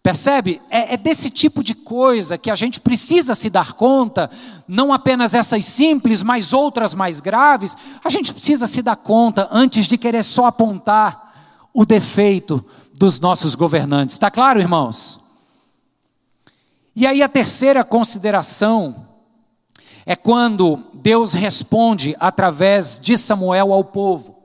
Percebe? 0.01 0.61
É, 0.69 0.93
é, 0.93 0.97
desse 0.97 1.29
tipo 1.29 1.61
de 1.61 1.75
coisa 1.75 2.37
que 2.37 2.49
a 2.49 2.55
gente 2.55 2.79
precisa 2.79 3.35
se 3.35 3.49
dar 3.49 3.73
conta, 3.73 4.29
não 4.67 4.93
apenas 4.93 5.33
essas 5.33 5.65
simples, 5.65 6.23
mas 6.23 6.53
outras 6.53 6.95
mais 6.95 7.19
graves. 7.19 7.75
A 8.03 8.09
gente 8.09 8.33
precisa 8.33 8.65
se 8.65 8.81
dar 8.81 8.95
conta 8.95 9.49
antes 9.51 9.87
de 9.87 9.97
querer 9.97 10.23
só 10.23 10.45
apontar 10.45 11.69
o 11.73 11.85
defeito 11.85 12.63
dos 12.93 13.19
nossos 13.19 13.55
governantes. 13.55 14.15
Está 14.15 14.31
claro, 14.31 14.61
irmãos? 14.61 15.19
E 16.95 17.05
aí 17.05 17.21
a 17.21 17.29
terceira 17.29 17.83
consideração 17.83 19.05
é 20.05 20.15
quando 20.15 20.81
Deus 20.93 21.33
responde 21.33 22.15
através 22.19 22.99
de 23.01 23.17
Samuel 23.17 23.73
ao 23.73 23.83
povo. 23.83 24.37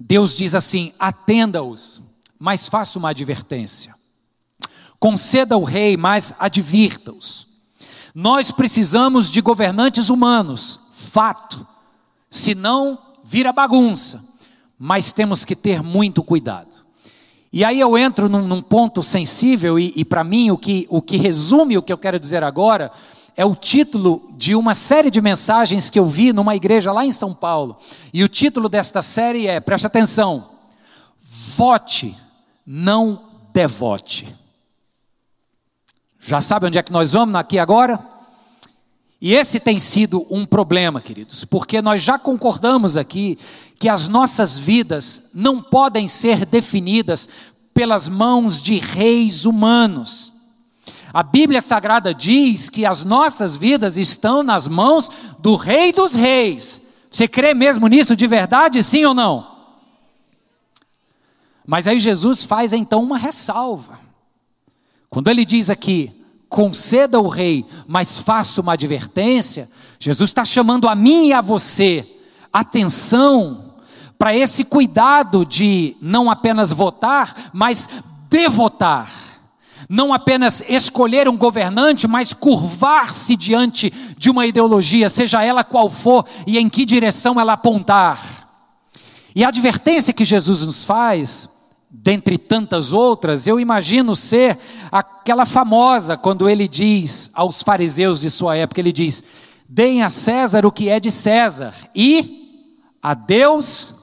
Deus 0.00 0.34
diz 0.34 0.54
assim: 0.54 0.92
atenda-os 0.98 2.02
mas 2.44 2.68
faça 2.68 2.98
uma 2.98 3.08
advertência. 3.08 3.94
Conceda 5.00 5.54
ao 5.54 5.62
rei, 5.62 5.96
mas 5.96 6.34
advirta-os. 6.38 7.46
Nós 8.14 8.50
precisamos 8.50 9.30
de 9.30 9.40
governantes 9.40 10.10
humanos, 10.10 10.78
fato, 10.92 11.66
senão 12.28 12.98
vira 13.24 13.50
bagunça, 13.50 14.22
mas 14.78 15.10
temos 15.10 15.42
que 15.42 15.56
ter 15.56 15.82
muito 15.82 16.22
cuidado. 16.22 16.84
E 17.50 17.64
aí 17.64 17.80
eu 17.80 17.96
entro 17.96 18.28
num, 18.28 18.46
num 18.46 18.60
ponto 18.60 19.02
sensível, 19.02 19.78
e, 19.78 19.94
e 19.96 20.04
para 20.04 20.22
mim 20.22 20.50
o 20.50 20.58
que, 20.58 20.86
o 20.90 21.00
que 21.00 21.16
resume 21.16 21.78
o 21.78 21.82
que 21.82 21.94
eu 21.94 21.98
quero 21.98 22.20
dizer 22.20 22.44
agora 22.44 22.92
é 23.34 23.44
o 23.46 23.56
título 23.56 24.30
de 24.36 24.54
uma 24.54 24.74
série 24.74 25.10
de 25.10 25.22
mensagens 25.22 25.88
que 25.88 25.98
eu 25.98 26.04
vi 26.04 26.30
numa 26.30 26.54
igreja 26.54 26.92
lá 26.92 27.06
em 27.06 27.12
São 27.12 27.32
Paulo. 27.32 27.78
E 28.12 28.22
o 28.22 28.28
título 28.28 28.68
desta 28.68 29.00
série 29.00 29.46
é, 29.46 29.60
preste 29.60 29.86
atenção, 29.86 30.50
vote 31.56 32.22
não 32.66 33.30
devote. 33.52 34.26
Já 36.20 36.40
sabe 36.40 36.66
onde 36.66 36.78
é 36.78 36.82
que 36.82 36.92
nós 36.92 37.12
vamos 37.12 37.34
aqui 37.34 37.58
agora? 37.58 38.02
E 39.20 39.32
esse 39.32 39.60
tem 39.60 39.78
sido 39.78 40.26
um 40.30 40.44
problema, 40.44 41.00
queridos, 41.00 41.44
porque 41.44 41.80
nós 41.80 42.02
já 42.02 42.18
concordamos 42.18 42.96
aqui 42.96 43.38
que 43.78 43.88
as 43.88 44.08
nossas 44.08 44.58
vidas 44.58 45.22
não 45.32 45.62
podem 45.62 46.06
ser 46.06 46.44
definidas 46.44 47.28
pelas 47.72 48.08
mãos 48.08 48.62
de 48.62 48.78
reis 48.78 49.44
humanos. 49.44 50.32
A 51.12 51.22
Bíblia 51.22 51.62
Sagrada 51.62 52.12
diz 52.12 52.68
que 52.68 52.84
as 52.84 53.04
nossas 53.04 53.54
vidas 53.56 53.96
estão 53.96 54.42
nas 54.42 54.66
mãos 54.66 55.08
do 55.38 55.54
Rei 55.56 55.92
dos 55.92 56.12
Reis. 56.12 56.80
Você 57.10 57.28
crê 57.28 57.54
mesmo 57.54 57.86
nisso 57.86 58.16
de 58.16 58.26
verdade, 58.26 58.82
sim 58.82 59.04
ou 59.04 59.14
não? 59.14 59.53
Mas 61.66 61.86
aí 61.86 61.98
Jesus 61.98 62.44
faz 62.44 62.72
então 62.72 63.02
uma 63.02 63.16
ressalva. 63.16 63.98
Quando 65.08 65.28
ele 65.28 65.44
diz 65.44 65.70
aqui, 65.70 66.12
conceda 66.48 67.18
ao 67.18 67.28
rei, 67.28 67.64
mas 67.86 68.18
faça 68.18 68.60
uma 68.60 68.74
advertência, 68.74 69.68
Jesus 69.98 70.30
está 70.30 70.44
chamando 70.44 70.88
a 70.88 70.94
mim 70.94 71.28
e 71.28 71.32
a 71.32 71.40
você 71.40 72.06
atenção 72.52 73.74
para 74.18 74.36
esse 74.36 74.64
cuidado 74.64 75.44
de 75.44 75.96
não 76.00 76.30
apenas 76.30 76.70
votar, 76.70 77.50
mas 77.52 77.88
devotar 78.28 79.24
não 79.88 80.12
apenas 80.12 80.62
escolher 80.68 81.28
um 81.28 81.36
governante, 81.36 82.06
mas 82.06 82.32
curvar-se 82.32 83.36
diante 83.36 83.92
de 84.16 84.30
uma 84.30 84.46
ideologia, 84.46 85.10
seja 85.10 85.42
ela 85.42 85.64
qual 85.64 85.90
for 85.90 86.24
e 86.46 86.58
em 86.58 86.68
que 86.68 86.84
direção 86.84 87.38
ela 87.38 87.52
apontar. 87.52 88.48
E 89.34 89.44
a 89.44 89.48
advertência 89.48 90.12
que 90.12 90.24
Jesus 90.24 90.62
nos 90.62 90.84
faz, 90.84 91.48
dentre 91.96 92.36
tantas 92.36 92.92
outras, 92.92 93.46
eu 93.46 93.60
imagino 93.60 94.16
ser 94.16 94.58
aquela 94.90 95.46
famosa 95.46 96.16
quando 96.16 96.48
ele 96.48 96.66
diz 96.66 97.30
aos 97.32 97.62
fariseus 97.62 98.20
de 98.20 98.30
sua 98.30 98.56
época, 98.56 98.80
ele 98.80 98.92
diz: 98.92 99.22
"Deem 99.68 100.02
a 100.02 100.10
César 100.10 100.66
o 100.66 100.72
que 100.72 100.88
é 100.88 100.98
de 100.98 101.12
César 101.12 101.72
e 101.94 102.66
a 103.00 103.14
Deus 103.14 103.94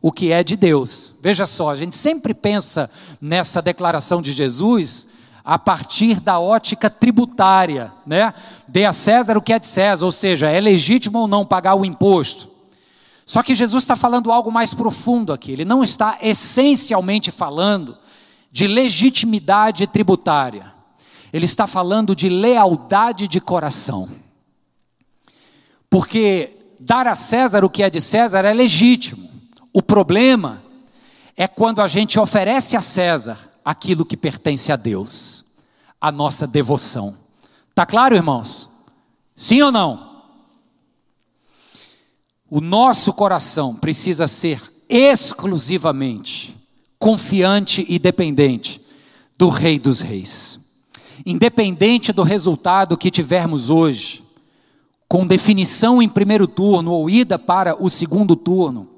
o 0.00 0.10
que 0.10 0.32
é 0.32 0.42
de 0.42 0.56
Deus. 0.56 1.12
Veja 1.20 1.44
só, 1.44 1.70
a 1.70 1.76
gente 1.76 1.96
sempre 1.96 2.32
pensa 2.32 2.88
nessa 3.20 3.60
declaração 3.60 4.22
de 4.22 4.32
Jesus 4.32 5.06
a 5.44 5.58
partir 5.58 6.20
da 6.20 6.38
ótica 6.38 6.88
tributária, 6.88 7.92
né? 8.06 8.32
Dê 8.66 8.84
a 8.84 8.92
César 8.92 9.36
o 9.36 9.42
que 9.42 9.52
é 9.52 9.58
de 9.58 9.66
César, 9.66 10.04
ou 10.04 10.12
seja, 10.12 10.48
é 10.48 10.60
legítimo 10.60 11.18
ou 11.18 11.28
não 11.28 11.44
pagar 11.44 11.74
o 11.74 11.84
imposto. 11.84 12.57
Só 13.28 13.42
que 13.42 13.54
Jesus 13.54 13.84
está 13.84 13.94
falando 13.94 14.32
algo 14.32 14.50
mais 14.50 14.72
profundo 14.72 15.34
aqui, 15.34 15.52
ele 15.52 15.66
não 15.66 15.82
está 15.82 16.16
essencialmente 16.22 17.30
falando 17.30 17.94
de 18.50 18.66
legitimidade 18.66 19.86
tributária, 19.86 20.72
ele 21.30 21.44
está 21.44 21.66
falando 21.66 22.16
de 22.16 22.30
lealdade 22.30 23.28
de 23.28 23.38
coração. 23.38 24.08
Porque 25.90 26.56
dar 26.80 27.06
a 27.06 27.14
César 27.14 27.66
o 27.66 27.68
que 27.68 27.82
é 27.82 27.90
de 27.90 28.00
César 28.00 28.46
é 28.46 28.54
legítimo, 28.54 29.28
o 29.74 29.82
problema 29.82 30.62
é 31.36 31.46
quando 31.46 31.82
a 31.82 31.86
gente 31.86 32.18
oferece 32.18 32.78
a 32.78 32.80
César 32.80 33.38
aquilo 33.62 34.06
que 34.06 34.16
pertence 34.16 34.72
a 34.72 34.76
Deus, 34.76 35.44
a 36.00 36.10
nossa 36.10 36.46
devoção. 36.46 37.14
Tá 37.74 37.84
claro, 37.84 38.16
irmãos? 38.16 38.70
Sim 39.36 39.60
ou 39.60 39.70
não? 39.70 40.07
O 42.50 42.60
nosso 42.60 43.12
coração 43.12 43.74
precisa 43.74 44.26
ser 44.26 44.62
exclusivamente 44.88 46.56
confiante 46.98 47.84
e 47.88 47.98
dependente 47.98 48.80
do 49.38 49.48
Rei 49.48 49.78
dos 49.78 50.00
Reis. 50.00 50.58
Independente 51.26 52.12
do 52.12 52.22
resultado 52.22 52.96
que 52.96 53.10
tivermos 53.10 53.68
hoje, 53.68 54.24
com 55.06 55.26
definição 55.26 56.00
em 56.00 56.08
primeiro 56.08 56.46
turno 56.46 56.92
ou 56.92 57.08
ida 57.10 57.38
para 57.38 57.80
o 57.82 57.90
segundo 57.90 58.34
turno, 58.34 58.88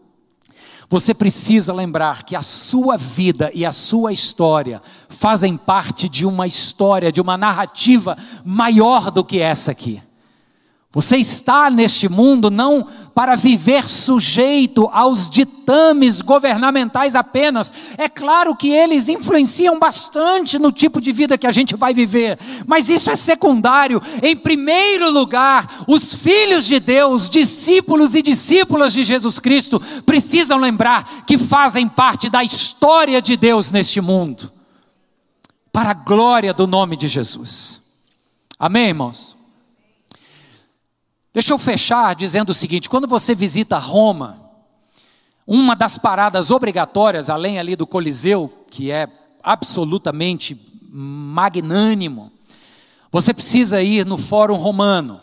você 0.89 1.13
precisa 1.15 1.73
lembrar 1.73 2.25
que 2.25 2.35
a 2.35 2.43
sua 2.43 2.97
vida 2.97 3.51
e 3.55 3.65
a 3.65 3.71
sua 3.73 4.13
história 4.13 4.83
fazem 5.09 5.57
parte 5.57 6.09
de 6.09 6.27
uma 6.27 6.47
história, 6.47 7.13
de 7.13 7.21
uma 7.21 7.37
narrativa 7.37 8.17
maior 8.45 9.11
do 9.11 9.25
que 9.25 9.39
essa 9.39 9.71
aqui. 9.71 10.03
Você 10.93 11.19
está 11.19 11.71
neste 11.71 12.09
mundo 12.09 12.51
não 12.51 12.85
para 13.15 13.37
viver 13.37 13.89
sujeito 13.89 14.91
aos 14.93 15.31
ditames 15.31 16.21
governamentais 16.21 17.15
apenas. 17.15 17.73
É 17.97 18.09
claro 18.09 18.57
que 18.57 18.71
eles 18.71 19.09
influenciam 19.09 19.79
bastante 19.79 20.59
no 20.59 20.73
tipo 20.73 21.01
de 21.01 21.13
vida 21.13 21.39
que 21.39 21.47
a 21.47 21.53
gente 21.53 21.77
vai 21.77 21.95
viver, 21.95 22.37
mas 22.67 22.89
isso 22.89 23.09
é 23.09 23.15
secundário. 23.15 24.03
Em 24.21 24.35
primeiro 24.35 25.13
lugar, 25.13 25.85
os 25.87 26.13
filhos 26.13 26.67
de 26.67 26.81
Deus, 26.81 27.31
discípulos 27.31 28.17
e 28.17 28.21
discípulas 28.21 28.93
de 28.93 29.05
Jesus 29.05 29.39
Cristo, 29.39 29.81
precisam 30.05 30.59
lembrar 30.59 31.25
que 31.25 31.39
fazem 31.39 31.87
parte 31.87 32.29
da 32.29 32.43
história 32.43 33.23
de 33.23 33.37
Deus 33.37 33.71
neste 33.71 34.01
mundo, 34.01 34.51
para 35.73 35.91
a 35.91 35.95
glória 35.95 36.53
do 36.53 36.67
nome 36.67 36.97
de 36.97 37.07
Jesus. 37.07 37.81
Amém, 38.59 38.89
irmãos? 38.89 39.40
Deixa 41.33 41.53
eu 41.53 41.59
fechar 41.59 42.15
dizendo 42.15 42.51
o 42.51 42.55
seguinte: 42.55 42.89
quando 42.89 43.07
você 43.07 43.35
visita 43.35 43.79
Roma, 43.79 44.51
uma 45.47 45.75
das 45.75 45.97
paradas 45.97 46.51
obrigatórias, 46.51 47.31
além 47.31 47.59
ali 47.59 47.77
do 47.77 47.87
Coliseu, 47.87 48.65
que 48.71 48.91
é 48.91 49.09
absolutamente 49.43 50.61
magnânimo, 50.91 52.33
você 53.11 53.33
precisa 53.33 53.83
ir 53.83 54.05
no 54.07 54.17
Fórum 54.17 54.57
Romano. 54.57 55.21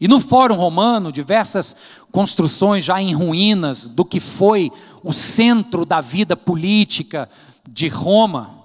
E 0.00 0.08
no 0.08 0.18
Fórum 0.18 0.54
Romano, 0.54 1.12
diversas 1.12 1.76
construções 2.10 2.82
já 2.84 3.02
em 3.02 3.12
ruínas 3.12 3.86
do 3.86 4.02
que 4.02 4.18
foi 4.18 4.72
o 5.04 5.12
centro 5.12 5.84
da 5.84 6.00
vida 6.00 6.34
política 6.34 7.28
de 7.68 7.86
Roma 7.86 8.64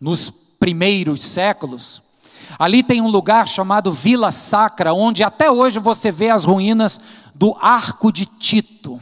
nos 0.00 0.30
primeiros 0.58 1.22
séculos. 1.22 2.02
Ali 2.58 2.82
tem 2.82 3.00
um 3.00 3.08
lugar 3.08 3.48
chamado 3.48 3.92
Vila 3.92 4.30
Sacra, 4.30 4.92
onde 4.94 5.22
até 5.22 5.50
hoje 5.50 5.78
você 5.78 6.10
vê 6.10 6.30
as 6.30 6.44
ruínas 6.44 7.00
do 7.34 7.56
Arco 7.60 8.12
de 8.12 8.26
Tito. 8.26 9.00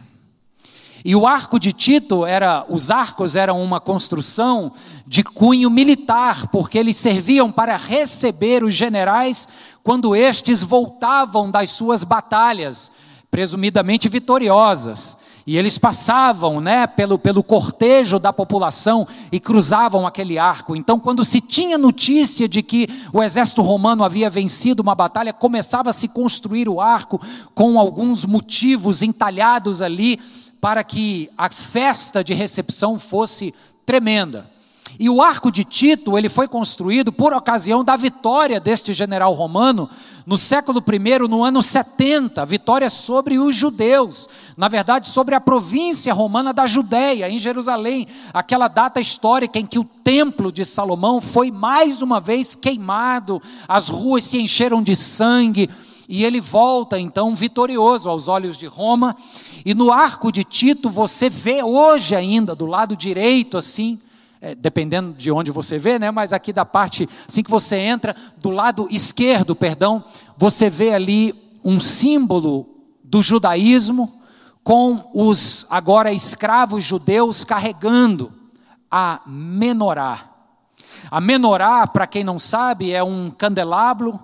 E 1.04 1.16
o 1.16 1.26
Arco 1.26 1.58
de 1.58 1.72
Tito 1.72 2.26
era, 2.26 2.64
os 2.68 2.90
arcos 2.90 3.34
eram 3.34 3.62
uma 3.62 3.80
construção 3.80 4.72
de 5.06 5.22
cunho 5.22 5.70
militar, 5.70 6.48
porque 6.48 6.78
eles 6.78 6.96
serviam 6.96 7.50
para 7.50 7.76
receber 7.76 8.62
os 8.62 8.74
generais 8.74 9.48
quando 9.82 10.14
estes 10.14 10.62
voltavam 10.62 11.50
das 11.50 11.70
suas 11.70 12.04
batalhas, 12.04 12.92
presumidamente 13.30 14.08
vitoriosas. 14.08 15.16
E 15.50 15.58
eles 15.58 15.78
passavam 15.78 16.60
né, 16.60 16.86
pelo, 16.86 17.18
pelo 17.18 17.42
cortejo 17.42 18.20
da 18.20 18.32
população 18.32 19.04
e 19.32 19.40
cruzavam 19.40 20.06
aquele 20.06 20.38
arco. 20.38 20.76
Então, 20.76 21.00
quando 21.00 21.24
se 21.24 21.40
tinha 21.40 21.76
notícia 21.76 22.48
de 22.48 22.62
que 22.62 22.86
o 23.12 23.20
exército 23.20 23.60
romano 23.60 24.04
havia 24.04 24.30
vencido 24.30 24.80
uma 24.80 24.94
batalha, 24.94 25.32
começava 25.32 25.90
a 25.90 25.92
se 25.92 26.06
construir 26.06 26.68
o 26.68 26.80
arco 26.80 27.20
com 27.52 27.80
alguns 27.80 28.24
motivos 28.24 29.02
entalhados 29.02 29.82
ali 29.82 30.20
para 30.60 30.84
que 30.84 31.28
a 31.36 31.50
festa 31.50 32.22
de 32.22 32.32
recepção 32.32 32.96
fosse 32.96 33.52
tremenda. 33.84 34.48
E 35.02 35.08
o 35.08 35.22
arco 35.22 35.50
de 35.50 35.64
Tito, 35.64 36.18
ele 36.18 36.28
foi 36.28 36.46
construído 36.46 37.10
por 37.10 37.32
ocasião 37.32 37.82
da 37.82 37.96
vitória 37.96 38.60
deste 38.60 38.92
general 38.92 39.32
romano 39.32 39.88
no 40.26 40.36
século 40.36 40.84
I, 40.86 41.26
no 41.26 41.42
ano 41.42 41.62
70, 41.62 42.44
vitória 42.44 42.90
sobre 42.90 43.38
os 43.38 43.56
judeus, 43.56 44.28
na 44.58 44.68
verdade 44.68 45.08
sobre 45.08 45.34
a 45.34 45.40
província 45.40 46.12
romana 46.12 46.52
da 46.52 46.66
Judéia, 46.66 47.30
em 47.30 47.38
Jerusalém, 47.38 48.06
aquela 48.34 48.68
data 48.68 49.00
histórica 49.00 49.58
em 49.58 49.64
que 49.64 49.78
o 49.78 49.84
templo 49.84 50.52
de 50.52 50.66
Salomão 50.66 51.18
foi 51.18 51.50
mais 51.50 52.02
uma 52.02 52.20
vez 52.20 52.54
queimado, 52.54 53.40
as 53.66 53.88
ruas 53.88 54.24
se 54.24 54.38
encheram 54.38 54.82
de 54.82 54.94
sangue, 54.94 55.70
e 56.10 56.26
ele 56.26 56.42
volta 56.42 57.00
então 57.00 57.34
vitorioso 57.34 58.10
aos 58.10 58.28
olhos 58.28 58.54
de 58.54 58.66
Roma, 58.66 59.16
e 59.64 59.72
no 59.72 59.90
arco 59.90 60.30
de 60.30 60.44
Tito 60.44 60.90
você 60.90 61.30
vê 61.30 61.62
hoje 61.62 62.14
ainda, 62.14 62.54
do 62.54 62.66
lado 62.66 62.94
direito 62.94 63.56
assim, 63.56 63.98
é, 64.40 64.54
dependendo 64.54 65.12
de 65.12 65.30
onde 65.30 65.50
você 65.50 65.78
vê, 65.78 65.98
né? 65.98 66.10
Mas 66.10 66.32
aqui 66.32 66.52
da 66.52 66.64
parte, 66.64 67.08
assim 67.28 67.42
que 67.42 67.50
você 67.50 67.76
entra, 67.76 68.16
do 68.38 68.50
lado 68.50 68.88
esquerdo, 68.90 69.54
perdão, 69.54 70.02
você 70.36 70.70
vê 70.70 70.94
ali 70.94 71.34
um 71.62 71.78
símbolo 71.78 72.66
do 73.04 73.20
judaísmo 73.20 74.20
com 74.64 75.10
os 75.14 75.66
agora 75.68 76.12
escravos 76.12 76.84
judeus 76.84 77.44
carregando 77.44 78.32
a 78.90 79.20
menorá. 79.26 80.30
A 81.10 81.20
menorá, 81.20 81.86
para 81.86 82.06
quem 82.06 82.24
não 82.24 82.38
sabe, 82.38 82.92
é 82.92 83.02
um 83.02 83.30
candelabro 83.30 84.18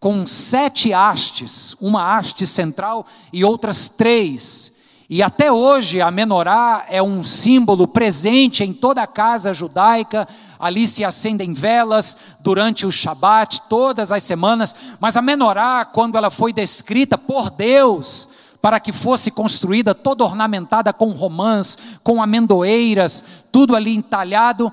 com 0.00 0.24
sete 0.24 0.92
hastes, 0.92 1.74
uma 1.80 2.16
haste 2.16 2.46
central 2.46 3.06
e 3.32 3.44
outras 3.44 3.88
três 3.88 4.72
e 5.10 5.22
até 5.22 5.50
hoje 5.50 6.02
a 6.02 6.10
menorá 6.10 6.84
é 6.86 7.02
um 7.02 7.24
símbolo 7.24 7.88
presente 7.88 8.62
em 8.62 8.74
toda 8.74 9.02
a 9.02 9.06
casa 9.06 9.54
judaica. 9.54 10.28
Ali 10.58 10.86
se 10.86 11.02
acendem 11.02 11.54
velas 11.54 12.14
durante 12.40 12.84
o 12.84 12.92
Shabat, 12.92 13.62
todas 13.70 14.12
as 14.12 14.22
semanas. 14.22 14.76
Mas 15.00 15.16
a 15.16 15.22
menorá, 15.22 15.86
quando 15.86 16.18
ela 16.18 16.28
foi 16.28 16.52
descrita 16.52 17.16
por 17.16 17.48
Deus, 17.48 18.28
para 18.60 18.78
que 18.78 18.92
fosse 18.92 19.30
construída 19.30 19.94
toda 19.94 20.24
ornamentada 20.24 20.92
com 20.92 21.08
romãs, 21.12 21.78
com 22.04 22.22
amendoeiras, 22.22 23.24
tudo 23.50 23.74
ali 23.74 23.94
entalhado, 23.94 24.70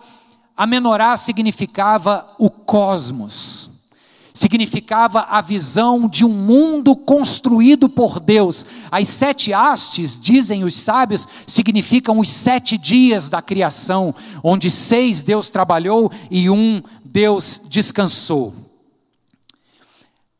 a 0.58 0.67
menorá 0.67 1.15
significava 1.15 2.28
o 2.38 2.50
cosmos, 2.50 3.64
significava 4.36 5.21
a 5.21 5.39
visão 5.39 6.10
de 6.10 6.26
um 6.26 6.30
mundo 6.30 6.93
construído 6.93 7.88
por 7.88 8.19
Deus. 8.19 8.65
As 8.91 9.08
sete 9.08 9.54
hastes, 9.54 10.19
dizem 10.19 10.65
os 10.65 10.76
sábios, 10.76 11.26
significam 11.48 12.19
os 12.19 12.28
sete 12.28 12.78
dias 12.78 13.30
da 13.30 13.41
criação, 13.41 14.13
onde 14.43 14.69
seis 14.69 15.24
Deus 15.24 15.52
trabalhou 15.52 16.12
e 16.30 16.50
um 16.50 16.84
Deus 17.04 17.62
descansou. 17.69 18.54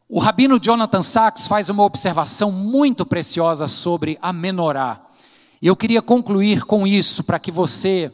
O 0.10 0.20
rabino 0.20 0.60
Jonathan 0.60 1.02
Sachs 1.02 1.48
faz 1.48 1.70
uma 1.70 1.84
observação 1.84 2.52
muito 2.52 3.06
preciosa 3.06 3.66
sobre 3.68 4.20
a 4.22 4.34
menorá. 4.34 5.02
Eu 5.62 5.76
queria 5.76 6.02
concluir 6.02 6.66
com 6.66 6.86
isso 6.86 7.24
para 7.24 7.40
que 7.40 7.50
você 7.50 8.12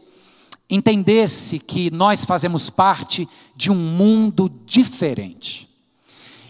entendesse 0.70 1.58
que 1.58 1.90
nós 1.90 2.24
fazemos 2.24 2.70
parte 2.70 3.28
de 3.56 3.72
um 3.72 3.76
mundo 3.76 4.50
diferente. 4.64 5.71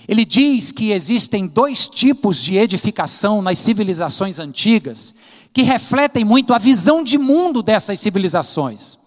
Ele 0.07 0.25
diz 0.25 0.71
que 0.71 0.91
existem 0.91 1.47
dois 1.47 1.87
tipos 1.87 2.37
de 2.37 2.57
edificação 2.57 3.41
nas 3.41 3.59
civilizações 3.59 4.39
antigas 4.39 5.13
que 5.53 5.61
refletem 5.61 6.23
muito 6.23 6.53
a 6.53 6.57
visão 6.57 7.03
de 7.03 7.17
mundo 7.17 7.61
dessas 7.61 7.99
civilizações. 7.99 8.97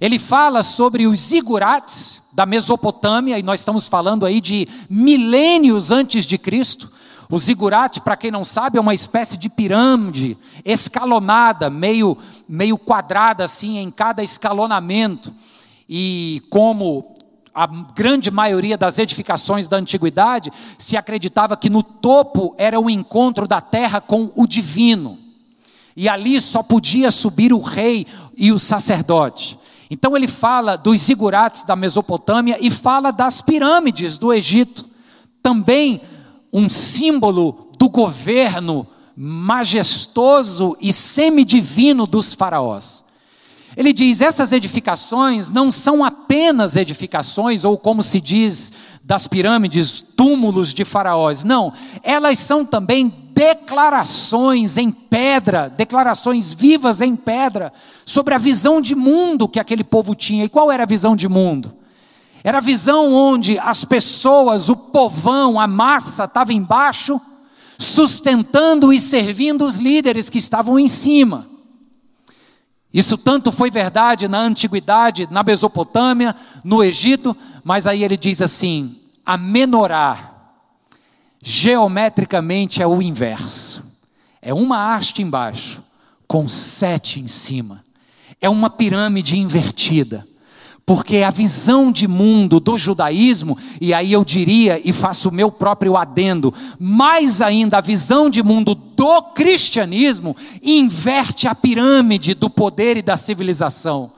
Ele 0.00 0.18
fala 0.18 0.62
sobre 0.62 1.06
os 1.06 1.18
zigurates 1.18 2.22
da 2.32 2.46
Mesopotâmia, 2.46 3.38
e 3.38 3.42
nós 3.42 3.60
estamos 3.60 3.88
falando 3.88 4.24
aí 4.24 4.40
de 4.40 4.68
milênios 4.88 5.90
antes 5.90 6.24
de 6.24 6.38
Cristo, 6.38 6.90
o 7.30 7.38
zigurate, 7.38 8.00
para 8.00 8.16
quem 8.16 8.30
não 8.30 8.42
sabe, 8.44 8.76
é 8.76 8.80
uma 8.80 8.92
espécie 8.92 9.36
de 9.36 9.48
pirâmide 9.48 10.36
escalonada, 10.64 11.70
meio, 11.70 12.18
meio 12.48 12.76
quadrada 12.76 13.44
assim 13.44 13.78
em 13.78 13.88
cada 13.88 14.20
escalonamento. 14.20 15.32
E 15.88 16.42
como 16.50 17.14
a 17.54 17.66
grande 17.66 18.30
maioria 18.30 18.76
das 18.76 18.98
edificações 18.98 19.68
da 19.68 19.76
antiguidade, 19.76 20.52
se 20.78 20.96
acreditava 20.96 21.56
que 21.56 21.70
no 21.70 21.82
topo 21.82 22.54
era 22.56 22.78
o 22.78 22.88
encontro 22.88 23.48
da 23.48 23.60
terra 23.60 24.00
com 24.00 24.30
o 24.34 24.46
divino. 24.46 25.18
E 25.96 26.08
ali 26.08 26.40
só 26.40 26.62
podia 26.62 27.10
subir 27.10 27.52
o 27.52 27.60
rei 27.60 28.06
e 28.36 28.52
o 28.52 28.58
sacerdote. 28.58 29.58
Então 29.90 30.16
ele 30.16 30.28
fala 30.28 30.76
dos 30.76 31.00
zigurates 31.00 31.64
da 31.64 31.74
Mesopotâmia 31.74 32.56
e 32.60 32.70
fala 32.70 33.10
das 33.10 33.40
pirâmides 33.40 34.16
do 34.16 34.32
Egito. 34.32 34.84
Também 35.42 36.00
um 36.52 36.70
símbolo 36.70 37.70
do 37.76 37.88
governo 37.88 38.86
majestoso 39.16 40.76
e 40.80 40.92
semidivino 40.92 42.06
dos 42.06 42.34
faraós. 42.34 43.04
Ele 43.76 43.92
diz: 43.92 44.20
essas 44.20 44.52
edificações 44.52 45.50
não 45.50 45.72
são 45.72 46.04
apenas 46.30 46.76
edificações, 46.76 47.64
ou 47.64 47.76
como 47.76 48.04
se 48.04 48.20
diz 48.20 48.72
das 49.02 49.26
pirâmides, 49.26 50.00
túmulos 50.00 50.72
de 50.72 50.84
faraós. 50.84 51.42
Não, 51.42 51.72
elas 52.04 52.38
são 52.38 52.64
também 52.64 53.12
declarações 53.34 54.76
em 54.76 54.92
pedra, 54.92 55.68
declarações 55.68 56.52
vivas 56.52 57.00
em 57.00 57.16
pedra, 57.16 57.72
sobre 58.06 58.32
a 58.32 58.38
visão 58.38 58.80
de 58.80 58.94
mundo 58.94 59.48
que 59.48 59.58
aquele 59.58 59.82
povo 59.82 60.14
tinha. 60.14 60.44
E 60.44 60.48
qual 60.48 60.70
era 60.70 60.84
a 60.84 60.86
visão 60.86 61.16
de 61.16 61.28
mundo? 61.28 61.72
Era 62.44 62.58
a 62.58 62.60
visão 62.60 63.12
onde 63.12 63.58
as 63.58 63.84
pessoas, 63.84 64.68
o 64.68 64.76
povão, 64.76 65.58
a 65.58 65.66
massa 65.66 66.24
estava 66.24 66.52
embaixo, 66.52 67.20
sustentando 67.76 68.92
e 68.92 69.00
servindo 69.00 69.64
os 69.64 69.78
líderes 69.78 70.30
que 70.30 70.38
estavam 70.38 70.78
em 70.78 70.86
cima. 70.86 71.48
Isso 72.92 73.16
tanto 73.16 73.52
foi 73.52 73.70
verdade 73.70 74.26
na 74.26 74.38
antiguidade, 74.38 75.28
na 75.30 75.42
Mesopotâmia, 75.42 76.34
no 76.64 76.82
Egito, 76.82 77.36
mas 77.62 77.86
aí 77.86 78.02
ele 78.02 78.16
diz 78.16 78.40
assim: 78.40 79.00
a 79.24 79.36
menorá, 79.36 80.34
geometricamente 81.42 82.82
é 82.82 82.86
o 82.86 83.00
inverso. 83.00 83.84
É 84.42 84.52
uma 84.52 84.94
haste 84.94 85.22
embaixo, 85.22 85.82
com 86.26 86.48
sete 86.48 87.20
em 87.20 87.28
cima. 87.28 87.84
É 88.40 88.48
uma 88.48 88.70
pirâmide 88.70 89.38
invertida 89.38 90.26
porque 90.90 91.18
a 91.18 91.30
visão 91.30 91.92
de 91.92 92.08
mundo 92.08 92.58
do 92.58 92.76
judaísmo, 92.76 93.56
e 93.80 93.94
aí 93.94 94.12
eu 94.12 94.24
diria 94.24 94.80
e 94.84 94.92
faço 94.92 95.28
o 95.28 95.32
meu 95.32 95.48
próprio 95.48 95.96
adendo, 95.96 96.52
mais 96.80 97.40
ainda 97.40 97.78
a 97.78 97.80
visão 97.80 98.28
de 98.28 98.42
mundo 98.42 98.74
do 98.74 99.22
cristianismo, 99.22 100.36
inverte 100.60 101.46
a 101.46 101.54
pirâmide 101.54 102.34
do 102.34 102.50
poder 102.50 102.96
e 102.96 103.02
da 103.02 103.16
civilização. 103.16 104.10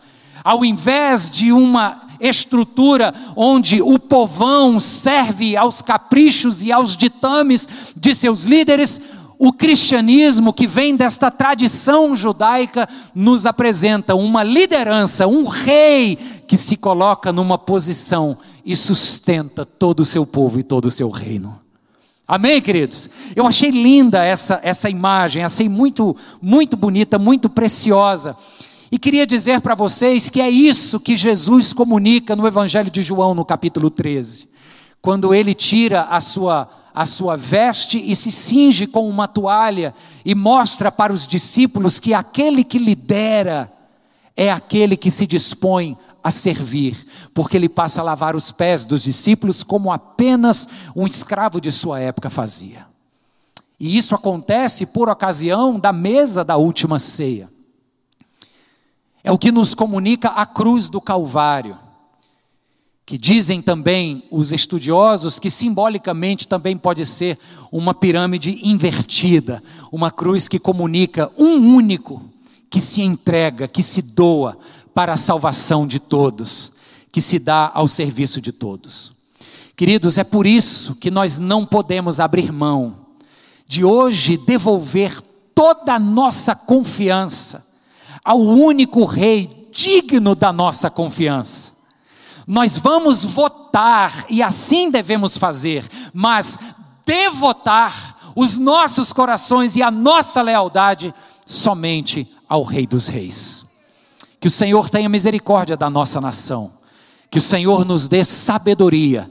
Ao 0.43 0.65
invés 0.65 1.31
de 1.31 1.53
uma 1.53 2.05
estrutura 2.19 3.13
onde 3.37 3.83
o 3.83 3.99
povão 3.99 4.81
serve 4.81 5.55
aos 5.59 5.83
caprichos 5.83 6.63
e 6.63 6.73
aos 6.73 6.97
ditames 6.97 7.69
de 7.95 8.15
seus 8.15 8.45
líderes, 8.45 8.99
o 9.45 9.53
cristianismo 9.53 10.53
que 10.53 10.69
vem 10.69 10.95
desta 10.95 11.29
tradição 11.29 12.15
judaica 12.15 12.89
nos 13.13 13.45
apresenta 13.45 14.15
uma 14.15 14.45
liderança, 14.45 15.27
um 15.27 15.49
rei 15.49 16.17
que 16.47 16.57
se 16.57 16.77
coloca 16.77 17.33
numa 17.33 17.59
posição 17.59 18.39
e 18.65 18.77
sustenta 18.77 19.67
todo 19.67 19.99
o 19.99 20.05
seu 20.05 20.25
povo 20.25 20.61
e 20.61 20.63
todo 20.63 20.85
o 20.85 20.93
seu 20.93 21.11
reino. 21.11 21.59
Amém, 22.25 22.61
queridos? 22.61 23.11
Eu 23.35 23.45
achei 23.45 23.71
linda 23.71 24.25
essa, 24.25 24.61
essa 24.63 24.89
imagem, 24.89 25.43
achei 25.43 25.69
muito, 25.69 26.17
muito 26.41 26.77
bonita, 26.77 27.19
muito 27.19 27.51
preciosa. 27.51 28.37
E 28.93 28.97
queria 28.97 29.27
dizer 29.27 29.61
para 29.61 29.75
vocês 29.75 30.31
que 30.31 30.41
é 30.41 30.49
isso 30.49 31.01
que 31.01 31.17
Jesus 31.17 31.73
comunica 31.73 32.37
no 32.37 32.47
Evangelho 32.47 32.93
de 32.93 33.03
João, 33.03 33.35
no 33.35 33.45
capítulo 33.45 33.91
13. 33.91 34.52
Quando 35.03 35.35
ele 35.35 35.53
tira 35.53 36.03
a 36.03 36.21
sua 36.21 36.69
a 36.95 37.07
sua 37.07 37.37
veste 37.37 37.99
e 37.99 38.15
se 38.15 38.31
cinge 38.31 38.87
com 38.87 39.09
uma 39.09 39.27
toalha 39.27 39.95
e 40.25 40.35
mostra 40.35 40.93
para 40.93 41.13
os 41.13 41.27
discípulos 41.27 41.99
que 41.99 42.13
aquele 42.13 42.63
que 42.63 42.79
lidera 42.79 43.73
é 44.37 44.51
aquele 44.51 44.97
que 44.97 45.11
se 45.11 45.27
dispõe 45.27 45.97
a 46.23 46.31
servir, 46.31 47.07
porque 47.35 47.57
ele 47.57 47.69
passa 47.69 48.01
a 48.01 48.05
lavar 48.05 48.37
os 48.37 48.53
pés 48.53 48.85
dos 48.87 49.03
discípulos 49.03 49.65
como 49.65 49.91
apenas 49.91 50.69
um 50.95 51.07
escravo 51.07 51.61
de 51.61 51.73
sua 51.73 51.99
época 52.01 52.31
fazia. 52.31 52.87
E 53.81 53.97
isso 53.97 54.15
acontece 54.15 54.87
por 54.87 55.09
ocasião 55.09 55.79
da 55.79 55.93
mesa 55.93 56.45
da 56.45 56.57
última 56.57 56.99
ceia. 56.99 57.51
É 59.25 59.33
o 59.33 59.39
que 59.39 59.51
nos 59.51 59.75
comunica 59.75 60.29
a 60.29 60.47
cruz 60.47 60.89
do 60.89 61.01
Calvário 61.01 61.77
que 63.05 63.19
dizem 63.19 63.61
também 63.61 64.25
os 64.31 64.53
estudiosos 64.53 65.39
que 65.39 65.51
simbolicamente 65.51 66.47
também 66.47 66.77
pode 66.77 67.05
ser 67.05 67.39
uma 67.71 67.93
pirâmide 67.93 68.61
invertida, 68.63 69.63
uma 69.91 70.11
cruz 70.11 70.47
que 70.47 70.59
comunica 70.59 71.31
um 71.37 71.75
único 71.75 72.23
que 72.71 72.81
se 72.81 73.03
entrega, 73.03 73.67
que 73.67 73.83
se 73.83 74.01
doa 74.01 74.57
para 74.95 75.15
a 75.15 75.19
salvação 75.19 75.87
de 75.87 75.99
todos, 75.99 76.73
que 77.11 77.21
se 77.21 77.39
dá 77.39 77.71
ao 77.75 77.89
serviço 77.89 78.41
de 78.41 78.53
todos. 78.53 79.13
Queridos, 79.77 80.17
é 80.17 80.25
por 80.25 80.47
isso 80.47 80.95
que 80.95 81.11
nós 81.11 81.39
não 81.39 81.67
podemos 81.67 82.21
abrir 82.21 82.53
mão 82.53 83.03
de 83.67 83.85
hoje 83.85 84.37
devolver 84.37 85.21
toda 85.55 85.95
a 85.95 85.99
nossa 85.99 86.55
confiança 86.55 87.67
ao 88.25 88.39
único 88.39 89.05
Rei 89.05 89.69
digno 89.73 90.35
da 90.35 90.53
nossa 90.53 90.89
confiança 90.89 91.72
nós 92.47 92.79
vamos 92.79 93.25
votar, 93.25 94.27
e 94.29 94.43
assim 94.43 94.91
devemos 94.91 95.37
fazer, 95.37 95.87
mas 96.13 96.59
devotar 97.05 98.17
os 98.35 98.59
nossos 98.59 99.13
corações 99.13 99.77
e 99.77 99.83
a 99.83 99.91
nossa 99.91 100.41
lealdade 100.43 101.15
somente 101.45 102.29
ao 102.49 102.63
Rei 102.63 102.87
dos 102.87 103.09
Reis. 103.09 103.65
Que 104.41 104.49
o 104.49 104.51
Senhor 104.51 104.91
tenha 104.91 105.09
misericórdia 105.09 105.77
da 105.77 105.89
nossa 105.89 106.21
nação, 106.21 106.73
que 107.31 107.39
o 107.39 107.43
Senhor 107.43 107.85
nos 107.85 108.09
dê 108.09 108.25
sabedoria 108.25 109.31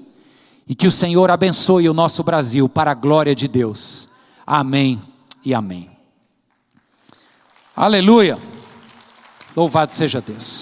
e 0.68 0.76
que 0.76 0.88
o 0.88 0.92
Senhor 0.92 1.30
abençoe 1.30 1.90
o 1.90 1.94
nosso 1.94 2.24
Brasil 2.24 2.70
para 2.70 2.92
a 2.92 2.96
glória 2.96 3.36
de 3.36 3.48
Deus. 3.48 4.08
Amém 4.46 5.02
e 5.44 5.54
amém. 5.54 5.90
Aleluia. 7.76 8.38
Louvado 9.56 9.92
seja 9.92 10.22
Deus. 10.22 10.60